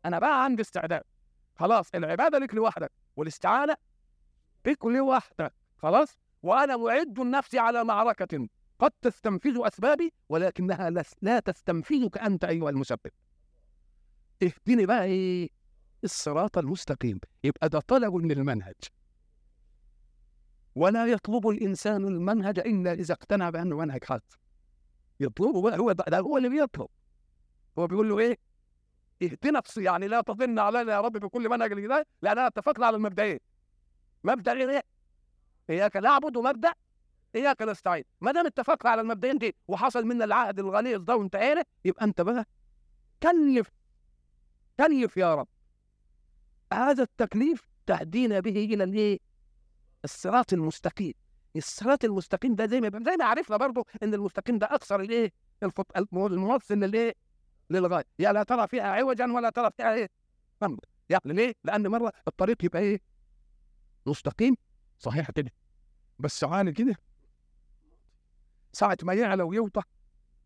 [0.05, 1.03] أنا بقى عندي استعداد.
[1.57, 3.77] خلاص العبادة لك لوحدك والاستعانة
[4.65, 10.91] بك لوحدك خلاص؟ وأنا معد نفسي على معركة قد تستنفذ أسبابي ولكنها
[11.23, 13.11] لا تستنفذك أنت أيها المسبب.
[14.43, 15.49] اهدني بقى إيه
[16.05, 17.21] الصراط المستقيم.
[17.45, 18.75] يبقى ده طلب من المنهج.
[20.75, 24.23] ولا يطلب الإنسان المنهج إلا إذا اقتنع بأنه منهج حق
[25.21, 26.89] يطلبه بقى هو ده هو اللي بيطلب.
[27.79, 28.39] هو بيقول له إيه؟
[29.23, 33.39] اهدنا يعني لا تظن علينا يا رب بكل منهج الهداية لأننا اتفقنا على المبدئين.
[34.25, 34.83] مبدأ إيه؟
[35.71, 36.73] إياك نعبد ومبدأ
[37.35, 38.05] إياك نستعين.
[38.21, 42.47] ما دام اتفقنا على المبدئين دي وحصل منا العهد الغليظ ده وانتهينا يبقى انت بقى
[43.23, 43.71] كلف
[44.81, 45.49] كلف يا رب.
[46.73, 49.19] هذا التكليف تهدينا به إلى الايه
[50.05, 51.15] الصراط المستقيم.
[51.57, 55.33] الصراط المستقيم ده زي ما زي ما عرفنا برضه إن المستقيم ده أكثر الايه
[55.97, 57.15] الموصل للايه
[57.71, 58.05] للغاية.
[58.19, 60.09] يا لا ترى فيها عوجا ولا ترى فيها إيه؟
[61.09, 63.01] يعني ليه؟ لأن مرة الطريق يبقى إيه؟
[64.07, 64.57] مستقيم.
[64.99, 65.51] صحيح كده.
[66.19, 66.97] بس عالي كده.
[68.73, 69.83] ساعة ما يعلى ويوطى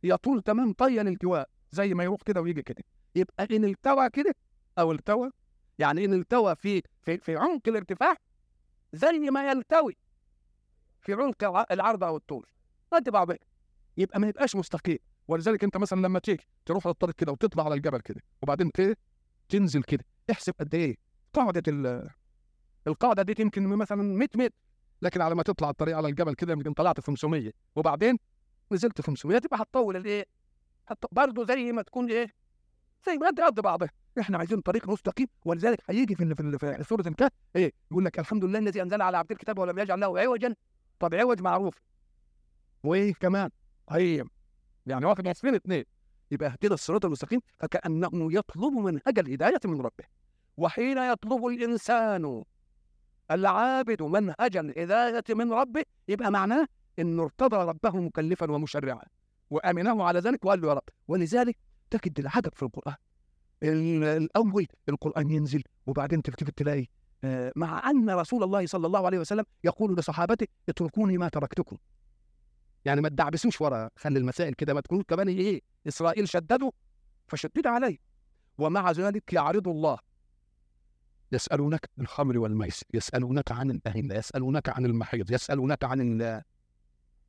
[0.02, 2.82] يطول تمام طي الالتواء زي ما يروح كده ويجي كده.
[3.14, 4.34] يبقى إن التوى كده
[4.78, 5.30] أو التوى
[5.78, 8.16] يعني إن التوى في في في عمق الارتفاع
[8.92, 9.96] زي ما يلتوي
[11.00, 12.46] في عمق العرض أو الطول.
[12.92, 13.28] قد بعض
[13.96, 14.98] يبقى ما يبقاش مستقيم.
[15.28, 18.70] ولذلك انت مثلا لما تيجي تروح على الطريق كده وتطلع على الجبل كده وبعدين
[19.48, 20.96] تنزل كده احسب قد إيه؟
[21.32, 21.62] قاعدة
[22.86, 24.54] القاعدة دي يمكن مثلا 100 متر
[25.02, 28.18] لكن على ما تطلع الطريق على الجبل كده يمكن طلعت 500 وبعدين
[28.72, 30.24] نزلت 500 تبقى هتطول الايه
[31.12, 32.26] برضه زي ما تكون إيه؟
[33.06, 37.08] زي ما أنت قد بعضها إحنا عايزين طريق مستقيم ولذلك هيجي في في, في سورة
[37.08, 40.54] الكهف إيه؟ يقول لك الحمد لله الذي أنزل على عبد الكتاب ولم يجعل له عوجا.
[40.98, 41.74] طب عوج معروف.
[42.84, 43.50] وإيه كمان؟
[43.90, 44.24] هي
[44.86, 45.84] يعني واحد وصفين اثنين.
[46.30, 50.04] يبقى اهدنا الصراط المستقيم فكأنه يطلب منهج الهداية من ربه.
[50.56, 52.44] وحين يطلب الإنسان
[53.30, 56.66] العابد منهج الهداية من ربه يبقى معناه
[56.98, 59.02] انه ارتضى ربه مكلفا ومشرعا.
[59.50, 60.88] وآمنه على ذلك وقال له يا رب.
[61.08, 61.56] ولذلك
[61.90, 62.94] تجد العجب في القرآن.
[63.62, 66.86] الأول القرآن ينزل وبعدين تلتفت تلاقي
[67.24, 71.76] آه، مع أن رسول الله صلى الله عليه وسلم يقول لصحابته اتركوني ما تركتكم.
[72.84, 76.70] يعني ما تدعبسوش ورا خلي المسائل كده ما تكونوا كمان إيه إسرائيل شددوا
[77.28, 77.98] فشدد عليه.
[78.58, 79.98] ومع ذلك يعرض الله.
[81.32, 86.22] يسألونك عن الخمر والميسر يسألونك عن الأهلة يسألونك عن المحيض يسألونك عن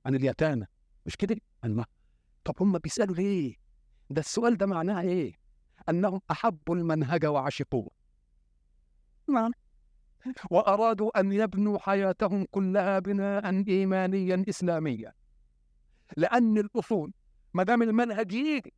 [0.05, 0.65] عن اليتامى.
[1.05, 1.85] مش كده؟ الله
[2.43, 3.55] طب هم بيسألوا ليه؟
[4.09, 5.33] ده السؤال ده معناه إيه؟
[5.89, 7.89] أنهم أحبوا المنهج وعشقوه.
[9.27, 9.51] نعم.
[10.49, 15.13] وأرادوا أن يبنوا حياتهم كلها بناء إيمانيا إسلاميا.
[16.17, 17.13] لأن الأصول
[17.53, 18.73] ما دام المنهج يجي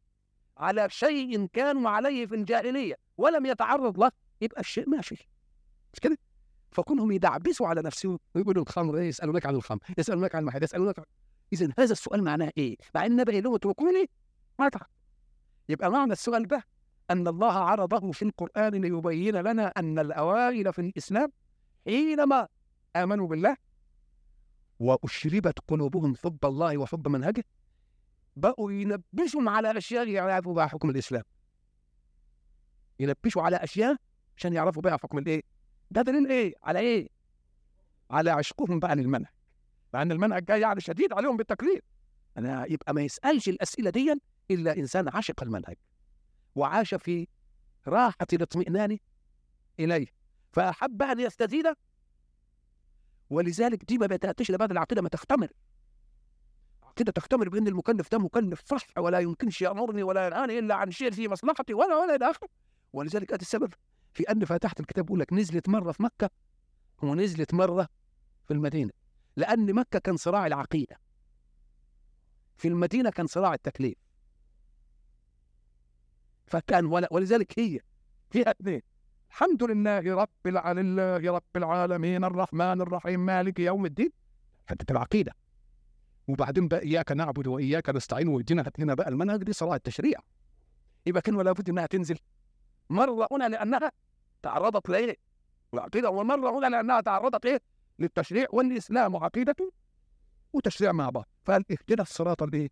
[0.58, 5.30] على شيء كانوا عليه في الجاهلية ولم يتعرض له يبقى الشيء ماشي
[5.94, 6.18] مش كده؟
[6.72, 11.06] فكونهم يدعبسوا على نفسهم ويقولوا الخمر إيه يسألونك عن الخمر يسألونك عن المحيط يسألونك عن...
[11.54, 14.10] اذا هذا السؤال معناه إيه؟ مع إن النبي لهم اتركوني
[14.60, 14.88] ما تعرف
[15.70, 16.64] يبقى معنى السؤال ده
[17.12, 21.32] أن الله عرضه في القرآن ليبين لنا أن الأوائل في الإسلام
[21.88, 22.48] حينما
[22.96, 23.58] آمنوا بالله
[24.84, 27.44] وأشربت قلوبهم حب الله وحب منهجه
[28.36, 31.24] بقوا ينبشوا على أشياء يعرفوا بها حكم الإسلام.
[33.00, 33.96] ينبشوا على أشياء
[34.38, 35.44] عشان يعرفوا بها حكم الإيه؟
[35.92, 37.10] ده دليل إيه؟ على إيه؟
[38.12, 39.32] على عشقهم بقى للمنهج
[39.94, 41.82] مع ان المنهج جاي يعني شديد عليهم بالتكليف
[42.38, 44.14] أنا يبقى ما يسألش الأسئلة دي
[44.52, 45.76] إلا إنسان عشق المنهج
[46.56, 47.28] وعاش في
[47.88, 48.98] راحة الاطمئنان
[49.80, 50.08] إليه.
[50.52, 51.66] فأحب أن يستزيد
[53.30, 55.48] ولذلك دي ما بتاتيش لبعد العقيدة ما تختمر.
[56.96, 61.12] كده تختمر بأن المكلف ده مكلف صح ولا يمكنش يأمرني ولا ينهاني إلا عن شيء
[61.12, 62.50] في مصلحتي ولا ولا إلى آخره.
[62.94, 63.74] ولذلك هذا السبب
[64.14, 66.30] في أن فتحت الكتاب بقول لك نزلت مرة في مكة
[67.04, 67.88] ونزلت مرة
[68.46, 68.92] في المدينة
[69.36, 71.00] لأن مكة كان صراع العقيدة.
[72.58, 73.98] في المدينة كان صراع التكليف.
[76.48, 77.80] فكان ولذلك هي
[78.32, 78.82] فيها اثنين.
[79.34, 84.12] الحمد لله رب لله رب العالمين الرحمن الرحيم مالك يوم الدين.
[84.70, 85.34] حتة العقيدة.
[86.28, 90.20] وبعدين بقى إياك نعبد وإياك نستعين ويدينا هات لنا بقى المنهج دي صلاه التشريع.
[91.06, 92.18] يبقى كان ولا بد إنها تنزل.
[92.90, 93.92] مرة هنا لأنها
[94.44, 95.16] تعرضت لإيه؟
[95.74, 97.62] العقيده ومرة هنا لأنها تعرضت إيه؟
[98.00, 99.72] للتشريع والإسلام عقيدته
[100.54, 101.26] وتشريع مع بعض.
[101.46, 102.70] فقال اهدنا الصراط الايه؟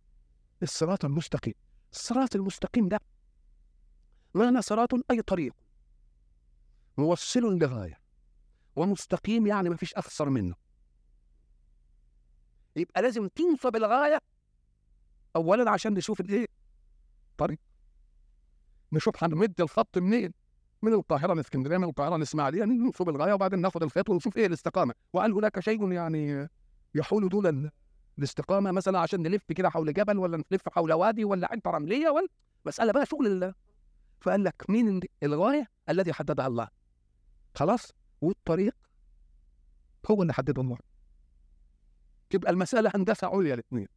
[0.62, 1.54] الصراط المستقيم.
[1.92, 3.00] الصراط المستقيم ده
[4.34, 5.61] معنى صراط أي طريق.
[6.96, 8.00] موصل لغايه
[8.76, 10.54] ومستقيم يعني ما فيش أخسر منه.
[12.76, 14.18] يبقى لازم تنصب الغايه
[15.36, 16.46] اولا عشان نشوف الإيه؟
[17.38, 17.58] طريق.
[18.92, 20.32] نشوف هنمد الخط منين؟
[20.82, 25.32] من القاهرة لإسكندرية من القاهرة لإسماعيلية ننصب الغايه وبعدين ناخد الخيط ونشوف إيه الاستقامة؟ وهل
[25.32, 26.48] هناك شيء يعني
[26.94, 27.70] يحول دون
[28.18, 32.28] الاستقامة مثلا عشان نلف كده حول جبل ولا نلف حول وادي ولا حتة رملية ولا؟
[32.66, 33.54] مساله بقى شغل الله
[34.20, 36.68] فقال لك مين الغاية؟ الذي حددها الله.
[37.54, 38.74] خلاص والطريق
[40.10, 40.78] هو اللي حدده الله
[42.30, 43.88] تبقى المسألة هندسة عليا الاثنين.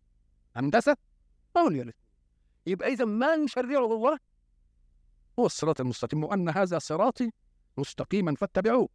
[0.56, 0.98] هندسة
[1.58, 2.06] أولياء الاثنين.
[2.66, 4.20] يبقى إذا ما يشرعه الله
[5.40, 7.32] هو الصراط المستقيم وأن هذا صراطي
[7.78, 8.90] مستقيما فاتبعوه.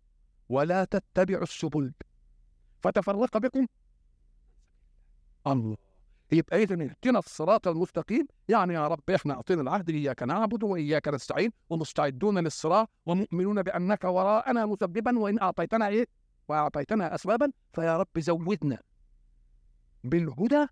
[0.48, 1.92] ولا تتبعوا السبل.
[2.82, 3.66] فتفرق بكم؟
[5.46, 5.76] الله.
[6.32, 8.26] يبقى اذا اهدنا الصراط المستقيم.
[8.48, 14.66] يعني يا رب إحنا أعطينا العهد إياك نعبد وإياك نستعين ومستعدون للصراط ومؤمنون بأنك وراءنا
[14.66, 16.06] مسببا وإن أعطيتنا إيه؟
[16.48, 17.52] وأعطيتنا أسبابا.
[17.72, 18.78] فيا رب زودنا
[20.04, 20.66] بالهدى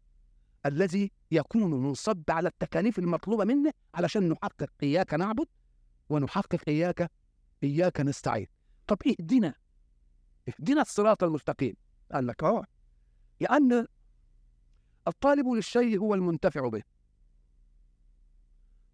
[0.67, 5.47] الذي يكون منصب على التكاليف المطلوبة منه علشان نحقق إياك نعبد
[6.09, 7.11] ونحقق إياك
[7.65, 8.47] إياك نستعين.
[8.87, 9.55] طب اهدنا
[10.49, 11.75] اهدنا الصراط المستقيم.
[12.13, 12.65] قال لك آه
[13.41, 13.87] لأن
[15.09, 16.83] الطالب للشيء هو المنتفع به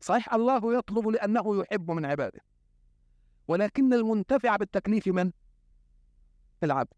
[0.00, 2.40] صحيح الله يطلب لأنه يحب من عباده
[3.48, 5.32] ولكن المنتفع بالتكليف من؟
[6.62, 6.92] العبد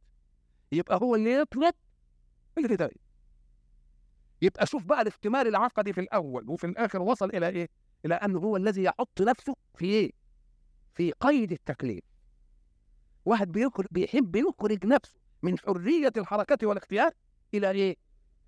[0.72, 1.74] يبقى هو اللي يطلب
[2.58, 3.06] الهداية
[4.42, 7.68] يبقى شوف بقى الاحتمال العقدي في الأول وفي الآخر وصل إلى إيه؟
[8.04, 10.12] إلى أنه هو الذي يحط نفسه في إيه؟
[10.94, 12.04] في قيد التكليف
[13.24, 17.12] واحد بيخرج بيحب يخرج نفسه من حرية الحركة والاختيار
[17.54, 17.96] إلى إيه؟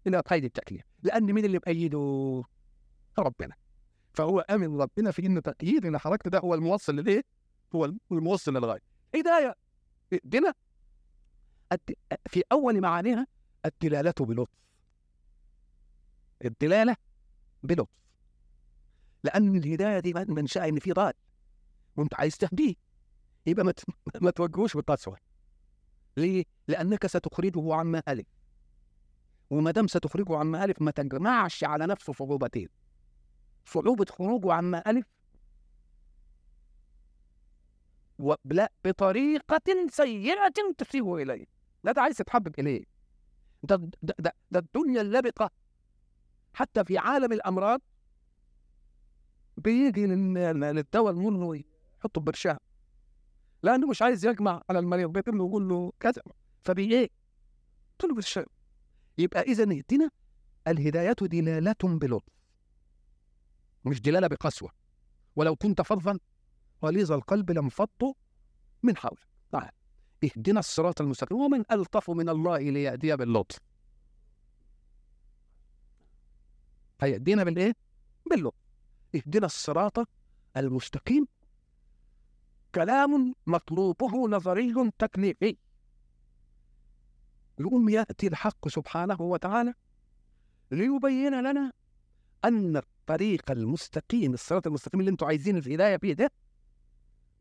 [0.09, 2.43] إلى قيد التكليف لأن مين اللي مأيده؟
[3.19, 3.55] ربنا.
[4.13, 7.23] فهو آمن ربنا في إن تقييد إن حركته ده هو الموصل للإيه؟
[7.75, 8.81] هو الموصل للغاية.
[9.15, 9.55] هدايه
[10.25, 10.55] دينا؟
[12.29, 13.27] في أول معانيها
[13.67, 14.53] الدلالة بلطف.
[16.45, 16.97] الدلالة
[17.63, 17.99] بلطف.
[19.25, 21.13] لأن الهداية دي منشأ إن في ضال.
[21.97, 22.75] وأنت عايز تهديه
[23.47, 23.75] يبقى
[24.21, 25.19] ما توجهوش بالقسوه
[26.17, 28.25] ليه؟ لأنك ستخرجه عن مآله
[29.51, 32.69] وما دام ستخرجه عما ألف ما تجمعش على نفسه صعوبتين.
[33.67, 35.07] صعوبة خروجه عما ألف
[38.19, 41.47] ولا بطريقة سيئة تسيء إليه.
[41.85, 42.85] لا ده عايز تتحبب إليه.
[43.63, 45.51] ده, ده, ده, ده الدنيا اللبقة.
[46.55, 47.81] حتى في عالم الأمراض
[49.57, 52.59] بيجي للدواء المر ويحطه برشام
[53.63, 56.23] لأنه مش عايز يجمع على المريض بيتم يقول له كذا.
[56.65, 57.11] فبي إيه؟
[57.99, 58.47] قلت له برشام
[59.19, 60.11] يبقى إذا اهدنا
[60.69, 62.39] الهداية دلالة بلطف
[63.85, 64.71] مش دلالة بقسوة.
[65.37, 66.19] ولو كنت فظا
[66.85, 68.15] غليظ القلب لانفضوا
[68.83, 69.29] من حولك.
[69.53, 69.71] تعال
[70.25, 71.39] اهدنا الصراط المستقيم.
[71.39, 73.59] ومن ألطف من الله ليهدي باللطف.
[77.01, 77.75] هيهدينا بالإيه؟
[78.31, 78.59] باللطف.
[79.15, 80.09] اهدنا الصراط
[80.57, 81.27] المستقيم.
[82.75, 85.57] كلام مطلوبه نظري تكليفي.
[87.61, 89.75] يقوم يأتي الحق سبحانه وتعالى
[90.71, 91.73] ليبين لنا
[92.45, 96.31] أن الطريق المستقيم الصراط المستقيم اللي أنتم عايزين الهداية فيه ده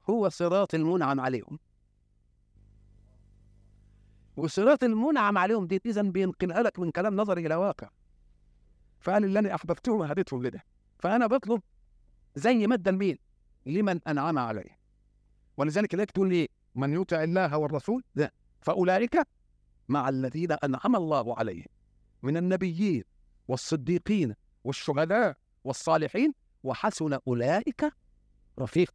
[0.09, 1.59] هو صراط المنعم عليهم.
[4.37, 7.89] وصراط المنعم عليهم دي إذا بينقلها لك من كلام نظري إلى واقع.
[8.99, 10.63] فقال اللي أنا أحببتهم وهديتهم لده.
[10.99, 11.61] فأنا بطلب
[12.35, 13.17] زي مادة المين
[13.65, 14.77] لمن أنعم عليه.
[15.57, 19.17] ولذلك لك تقول لي من يطع الله والرسول؟ ده فأولئك
[19.89, 21.65] مع الذين أنعم الله عليهم
[22.23, 23.03] من النبيين
[23.47, 27.91] والصديقين والشهداء والصالحين وحسن أولئك
[28.59, 28.93] رفيقا.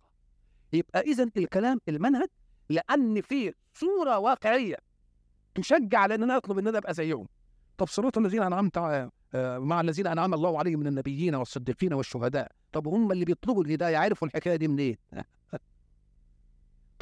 [0.73, 2.29] يبقى إذا الكلام المنهج
[2.69, 4.77] لأن فيه صورة واقعية
[5.55, 7.29] تشجع على أن أنا أطلب أن أنا أبقى زيهم.
[7.79, 8.79] طب صراط الذين أنعمت
[9.35, 12.53] آه، مع الذين أنعم الله عليهم من النبيين والصديقين والشهداء.
[12.73, 14.97] طب هم اللي بيطلبوا الهداية عرفوا الحكاية دي منين؟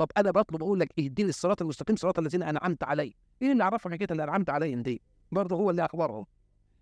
[0.01, 3.13] طب أنا بطلب أقول لك اهدني الصراط المستقيم صراط الذين أنعمت عليهم.
[3.41, 6.27] مين اللي عرفهم حكاية اللي أنعمت عليهم دي؟ برضه هو اللي أخبرهم.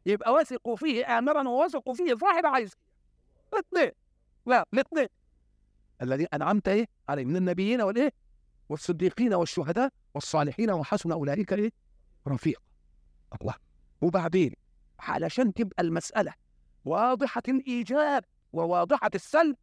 [0.07, 2.73] يبقى وثقوا فيه آمرا ووثقوا فيه صاحب عايز.
[3.53, 3.91] الاثنين
[4.47, 5.07] لا الاثنين.
[6.03, 8.13] الذين أنعمت إيه؟ عليه من النبيين والايه؟
[8.69, 11.71] والصديقين والشهداء والصالحين وحسن أولئك إيه؟
[12.29, 12.63] رفيق.
[13.43, 13.55] الله.
[14.01, 14.53] وبعدين
[14.99, 16.35] علشان تبقى المسألة
[16.85, 19.57] واضحة الإيجاب وواضحة السلب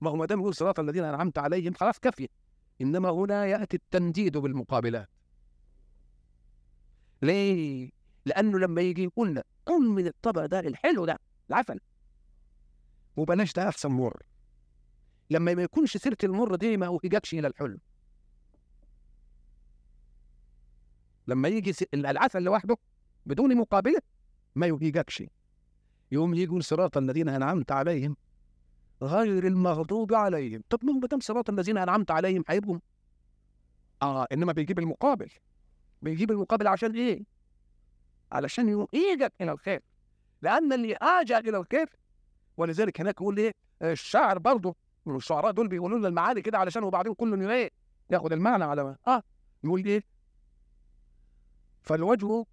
[0.00, 2.28] ما هو ما دام يقول صراط الذين أنعمت عليهم خلاص كفي.
[2.80, 5.08] إنما هنا يأتي التنديد بالمقابلات.
[7.22, 7.90] ليه؟
[8.24, 11.18] لأنه لما يجي يقول لنا كل من الطبق ده الحلو ده
[11.50, 11.78] العفن
[13.16, 14.22] وبلاش ده أحسن مر.
[15.30, 17.78] لما ما يكونش سيرة المر دي ما يجيكش إلى الحلو
[21.26, 22.76] لما يجي العسل لوحده
[23.26, 24.00] بدون مقابلة
[24.54, 25.22] ما يهيجكش
[26.12, 28.16] يوم يقول صراط الذين أنعمت عليهم
[29.02, 32.78] غير المغضوب عليهم طب ما دام صراط الذين أنعمت عليهم هيبقوا
[34.02, 35.30] آه إنما بيجيب المقابل
[36.02, 37.24] بيجيب المقابل عشان إيه؟
[38.32, 39.82] علشان يؤيدك إلى الخير
[40.42, 41.90] لأن اللي اجى إلى الخير
[42.56, 44.76] ولذلك هناك يقول إيه؟ الشاعر برضه
[45.06, 47.70] الشعراء دول بيقولوا لنا المعاني كده علشان وبعدين كل إيه؟
[48.10, 49.22] ياخد المعنى على ما آه
[49.64, 50.02] يقول إيه؟
[51.82, 52.44] فالوجه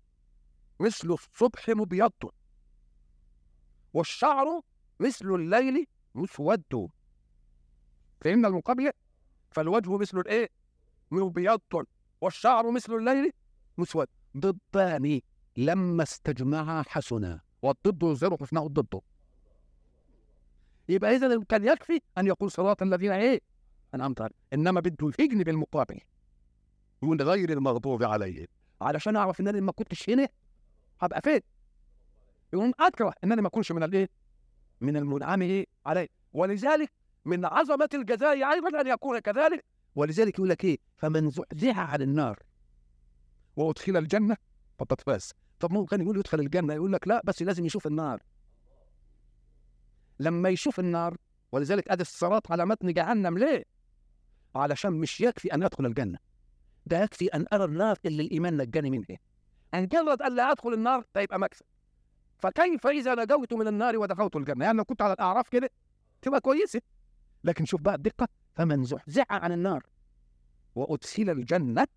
[0.79, 2.11] مثل الصبح مبيض
[3.93, 4.61] والشعر
[4.99, 6.89] مثل الليل مسود
[8.21, 8.93] فهمنا المقابلة
[9.51, 10.49] فالوجه مثل الإيه؟
[11.11, 11.61] مبيض
[12.21, 13.31] والشعر مثل الليل
[13.77, 14.07] مسود.
[14.37, 15.21] ضدان
[15.57, 17.41] لما استجمعا حسنا.
[17.61, 19.01] والضد يظهر حسنه ضده
[20.89, 23.41] يبقى اذا كان يكفي أن يقول صراط الذين إيه؟
[23.95, 24.35] أنعمت عليهم.
[24.53, 25.99] إنما بده يجنب المقابل
[27.03, 28.47] يقول غير المغضوب عليهم.
[28.81, 30.27] علشان أعرف ان أنا ما كنتش هنا
[31.01, 31.39] هبقى فين؟
[32.53, 34.09] يقوم أكره ان أنا ما اكونش من الإيه؟
[34.81, 36.07] من المنعم عليه.
[36.33, 36.91] ولذلك
[37.25, 39.65] من عظمة الجزاء أيضا أن يكون كذلك.
[39.95, 42.39] ولذلك يقول لك إيه؟ فمن زحزح عن النار
[43.55, 44.37] وأدخل الجنة
[44.79, 45.33] فقد فاز.
[45.59, 48.19] طب ممكن يقول يدخل الجنة؟ يقول لك لا بس لازم يشوف النار.
[50.19, 51.17] لما يشوف النار
[51.51, 53.37] ولذلك أدي الصراط على متن جهنم.
[53.37, 53.65] ليه؟
[54.55, 56.17] علشان مش يكفي أن ادخل الجنة.
[56.85, 59.19] ده يكفي أن أرى النار اللي الايمان نجاني منها
[59.73, 61.65] إن جرد ان لا أدخل النار ده يبقى مكسب.
[62.43, 65.69] فكيف إذا نجوت من النار ودخلت الجنة؟ يعني لو كنت على الأعراف كده.
[66.21, 66.81] تبقى كويسة.
[67.43, 68.27] لكن شوف بقى الدقة.
[68.55, 69.83] فمن زحزح عن النار
[70.75, 71.87] وأدخل الجنة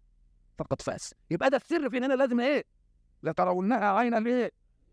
[0.59, 1.15] فقد فاز.
[1.31, 2.65] يبقى ده السر في هنا لازم إيه؟
[3.23, 4.51] لترونها عين الإيه؟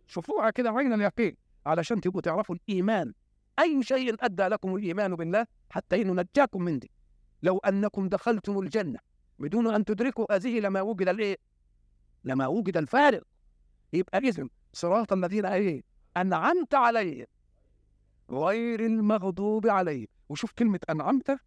[0.07, 1.35] شوفوها كده عين اليقين.
[1.65, 3.13] علشان تبقوا تعرفوا الإيمان.
[3.59, 6.91] أي شيء أدى لكم الإيمان بالله حتى إنه نجاكم من دي.
[7.43, 8.99] لو أنكم دخلتم الجنة
[9.39, 11.37] بدون أن تدركوا هذه لما وجد الإيه؟
[12.23, 13.23] لما وجد الفارق.
[13.93, 15.83] يبقى إذن صراط الذين إيه
[16.17, 17.25] أنعمت عليهم
[18.29, 21.39] غير المغضوب عليهم وشوف كلمة أنعمت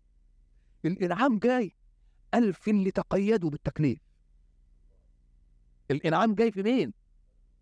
[0.84, 1.72] الإنعام جاي
[2.34, 3.98] ألف اللي تقيدوا بالتكليف.
[5.90, 6.92] الإنعام جاي في مين؟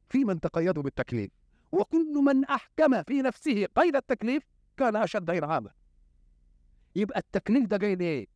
[0.08, 1.30] في من تقيدوا بالتكليف.
[1.72, 4.42] وكل من أحكم في نفسه قيد التكليف
[4.76, 5.70] كان أشد إنعاما.
[6.96, 8.26] يبقى التكليف ده جاي ليه؟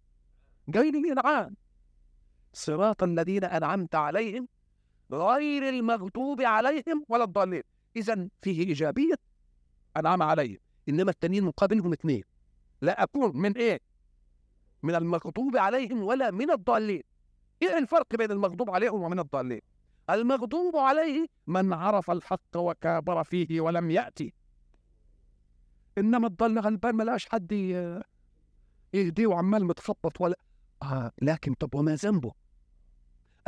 [0.68, 1.56] جاي للإنعام.
[2.52, 4.48] صراط الذين أنعمت عليهم
[5.12, 7.62] غير المغضوب عليهم ولا الضالين.
[7.96, 9.14] إذا فيه إيجابية
[9.96, 12.22] أنعم عليهم إنما التانيين مقابلهم اثنين
[12.80, 13.80] لا اكون من إيه؟
[14.82, 17.02] من المغضوب عليهم ولا من الضالين.
[17.62, 19.60] إيه الفرق بين المغضوب عليهم ومن الضالين؟
[20.10, 24.32] المغضوب عليه من عرف الحق وكابر فيه ولم يأتي.
[25.98, 27.52] إنما الضال غلبان ملاش حد
[28.94, 30.36] يهديه وعمال متخبط ولا
[30.82, 32.32] آه لكن طب وما ذنبه؟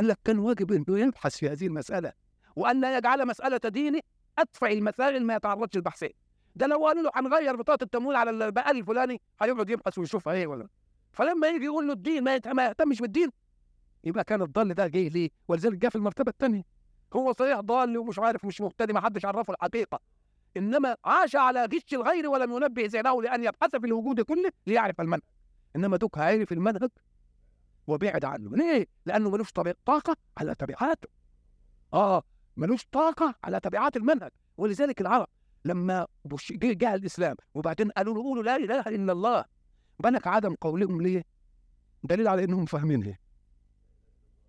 [0.01, 2.13] قال لك كان واجب إنه يبحث في هذه المسألة
[2.57, 4.01] وأن لا يجعل مسألة دينه
[4.39, 6.11] أدفع المسائل ما يتعرضش للبحثين
[6.57, 10.69] ده لو قالوا له هنغير بطاقة التمويل على البقال الفلاني هيقعد يبحث ويشوفها إيه ولا.
[11.13, 13.31] فلما يجي يقول له الدين ما يهتمش بالدين
[14.05, 16.63] يبقى كان الضال ده جاي ليه؟ ولذلك جاء في المرتبة الثانية.
[17.17, 20.01] هو صحيح ضال ومش عارف مش مهتدي ما حدش عرفه الحقيقة.
[20.57, 25.23] إنما عاش على غش الغير ولم ينبه زينه لأن يبحث في الوجود كله ليعرف المنهج.
[25.77, 26.91] إنما دوك عارف المنهج
[27.87, 28.57] وبعد عنه.
[28.57, 29.53] ليه؟ لأنه ملوش
[29.87, 31.09] طاقة على تبعاته
[31.95, 32.23] آه
[32.57, 34.31] ملوش طاقة على تبعات المنهج.
[34.57, 35.27] ولذلك العرب
[35.65, 36.07] لما
[36.63, 39.45] جاء الإسلام وبعدين قالوا له قولوا لا إله إلا الله.
[39.99, 41.25] بالك عدم قولهم ليه؟
[42.03, 43.19] دليل على إنهم فاهمينها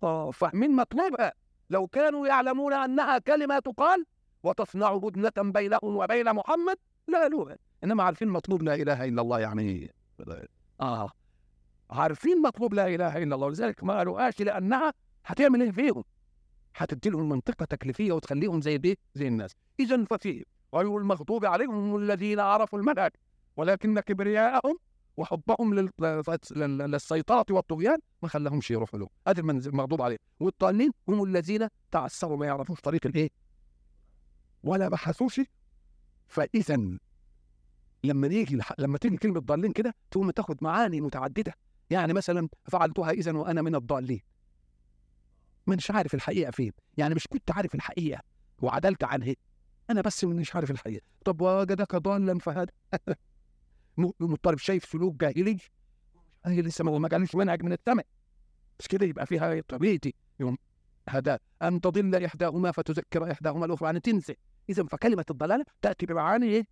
[0.02, 1.32] آه فاهمين مطلوبها.
[1.70, 4.04] لو كانوا يعلمون أنها كلمة تقال
[4.42, 6.76] وتصنع هدنة بينهم وبين محمد
[7.08, 9.94] لا قالوها إنما عارفين مطلوب لا إله إلا الله يعني.
[10.80, 11.10] آه.
[11.92, 14.92] عارفين مطلوب لا إله إلا الله ولذلك ما قالوهاش لأنها
[15.24, 16.04] هتعمل إيه فيهم؟
[16.76, 19.50] هتدي لهم منطقة تكليفية وتخليهم زي بيه زي الناس.
[19.80, 20.42] إذا ففيه
[20.74, 23.10] غير المغضوب عليهم الذين عرفوا المنهج
[23.56, 24.78] ولكن كبرياءهم
[25.16, 25.74] وحبهم
[26.60, 29.08] للسيطرة والطغيان ما خلاهمش يروحوا له.
[29.28, 33.30] هذا المغضوب عليه والضالين هم الذين تعسروا ما يعرفوش طريق الإيه؟
[34.64, 35.40] ولا بحثوش.
[36.28, 36.98] فاذا
[38.04, 41.54] لما نيجي لما تيجي كلمة ضالين كده تقوم تاخد معاني متعددة.
[41.92, 44.20] يعني مثلا فعلتها اذا وأنا من الضالين.
[45.66, 46.72] مش عارف الحقيقة فين.
[46.96, 48.22] يعني مش كنت عارف الحقيقة
[48.62, 49.34] وعدلت عنها.
[49.90, 51.04] أنا بس مش عارف الحقيقة.
[51.24, 52.66] طب وجدك ضالا فهذا
[54.20, 55.58] مضطرب شايف سلوك جاهلي؟
[56.46, 58.06] هي لسه ما جالوش منهج من السماء.
[58.78, 60.14] مش كده يبقى فيها طبيعتي.
[60.40, 60.58] يوم
[61.08, 63.86] هذا أن تضل إحداهما فتذكر إحداهما الأخرى.
[63.86, 64.36] يعني تنسى.
[64.70, 66.66] اذا فكلمة الضلاله تأتي بمعاني إيه؟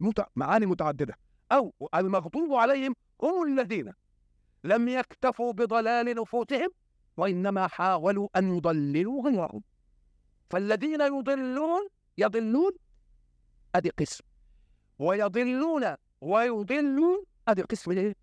[0.00, 0.24] مت...
[0.36, 1.14] معاني متعددة.
[1.52, 3.92] أو المغضوب عليهم هم الذين
[4.64, 6.68] لم يكتفوا بضلال نفوسهم
[7.16, 9.62] وإنما حاولوا أن يضللوا غيرهم
[10.50, 11.88] فالذين يضلون
[12.18, 12.72] يضلون
[13.74, 14.24] ادي قسم
[14.98, 18.14] ويضلون ويضلون هذا قسم إيه؟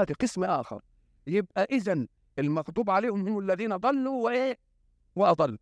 [0.00, 0.82] هذا قسم آخر
[1.26, 2.06] يبقى اذا
[2.38, 4.58] المغضوب عليهم هم الذين ضلوا وإيه؟
[5.16, 5.58] وأضلوا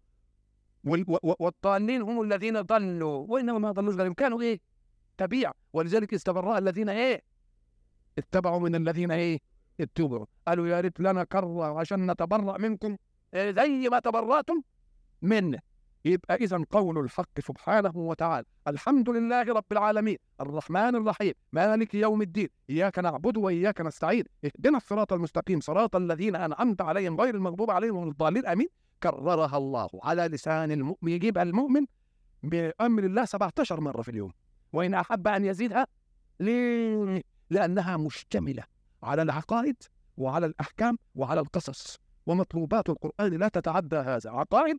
[1.22, 4.61] والضالين هم الذين ضلوا وإنما ما ضلوش غيرهم كانوا إيه؟
[5.18, 7.22] تبيع ولذلك استبرأ الذين إيه؟
[8.18, 9.38] اتبعوا من الذين إيه؟
[9.81, 12.97] اتبعوا قالوا يا ريت لنا كرة عشان نتبرأ منكم.
[13.35, 14.62] إيه زي ما تبرأتم
[15.22, 15.59] منه.
[16.05, 18.47] يبقى إذا قول الحق سبحانه وتعالى.
[18.68, 20.16] الحمد لله رب العالمين.
[20.41, 21.33] الرحمن الرحيم.
[21.53, 22.49] مالك يوم الدين.
[22.70, 24.24] إياك نعبد وإياك نستعين.
[24.45, 25.61] اهدنا الصراط المستقيم.
[25.61, 27.20] صراط الذين أنعمت عليهم.
[27.20, 28.47] غير المغضوب عليهم ولا الضالين.
[28.47, 28.68] آمين.
[29.03, 31.12] كررها الله على لسان المؤمن.
[31.12, 31.87] يجيبها المؤمن
[32.43, 34.33] بأمر الله 17 مرة في اليوم.
[34.72, 35.87] وإن أحب أن يزيدها
[36.41, 38.62] ليه؟ لأنها مشتملة.
[39.07, 39.76] على العقائد
[40.16, 41.98] وعلى الأحكام وعلى القصص.
[42.26, 44.30] ومطلوبات القرآن لا تتعدى هذا.
[44.30, 44.78] عقائد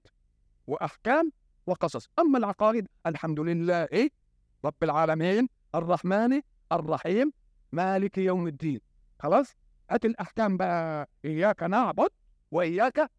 [0.68, 1.32] وأحكام
[1.68, 2.10] وقصص.
[2.20, 4.10] أما العقائد الحمد لله
[4.66, 7.32] رب العالمين الرحمن الرحيم
[7.72, 8.80] مالك يوم الدين.
[9.20, 9.56] خلاص؟
[9.92, 11.10] هات الأحكام بقى.
[11.26, 12.10] إياك نعبد
[12.52, 13.12] وإياك.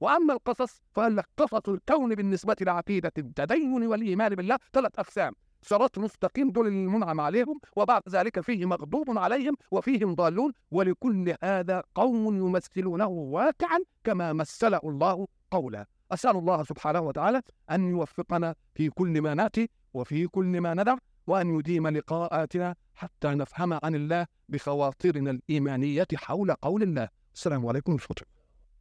[0.00, 4.58] وأما القصص فقال لك قصص الكون بالنسبة لعقيدة التدين والإيمان بالله.
[4.72, 5.34] ثلاث أقسام.
[5.62, 12.36] صراط مستقيم دول المنعم عليهم وبعد ذلك فيه مغضوب عليهم وفيهم ضالون ولكل هذا قوم
[12.36, 15.86] يمثلونه واقعا كما مثله الله قولا.
[16.12, 20.96] أسأل الله سبحانه وتعالى أن يوفقنا في كل ما نأتي وفي كل ما ندع
[21.26, 27.08] وأن يديم لقاءاتنا حتى نفهم عن الله بخواطرنا الإيمانية حول قول الله.
[27.34, 28.41] السلام عليكم ورحمة الله.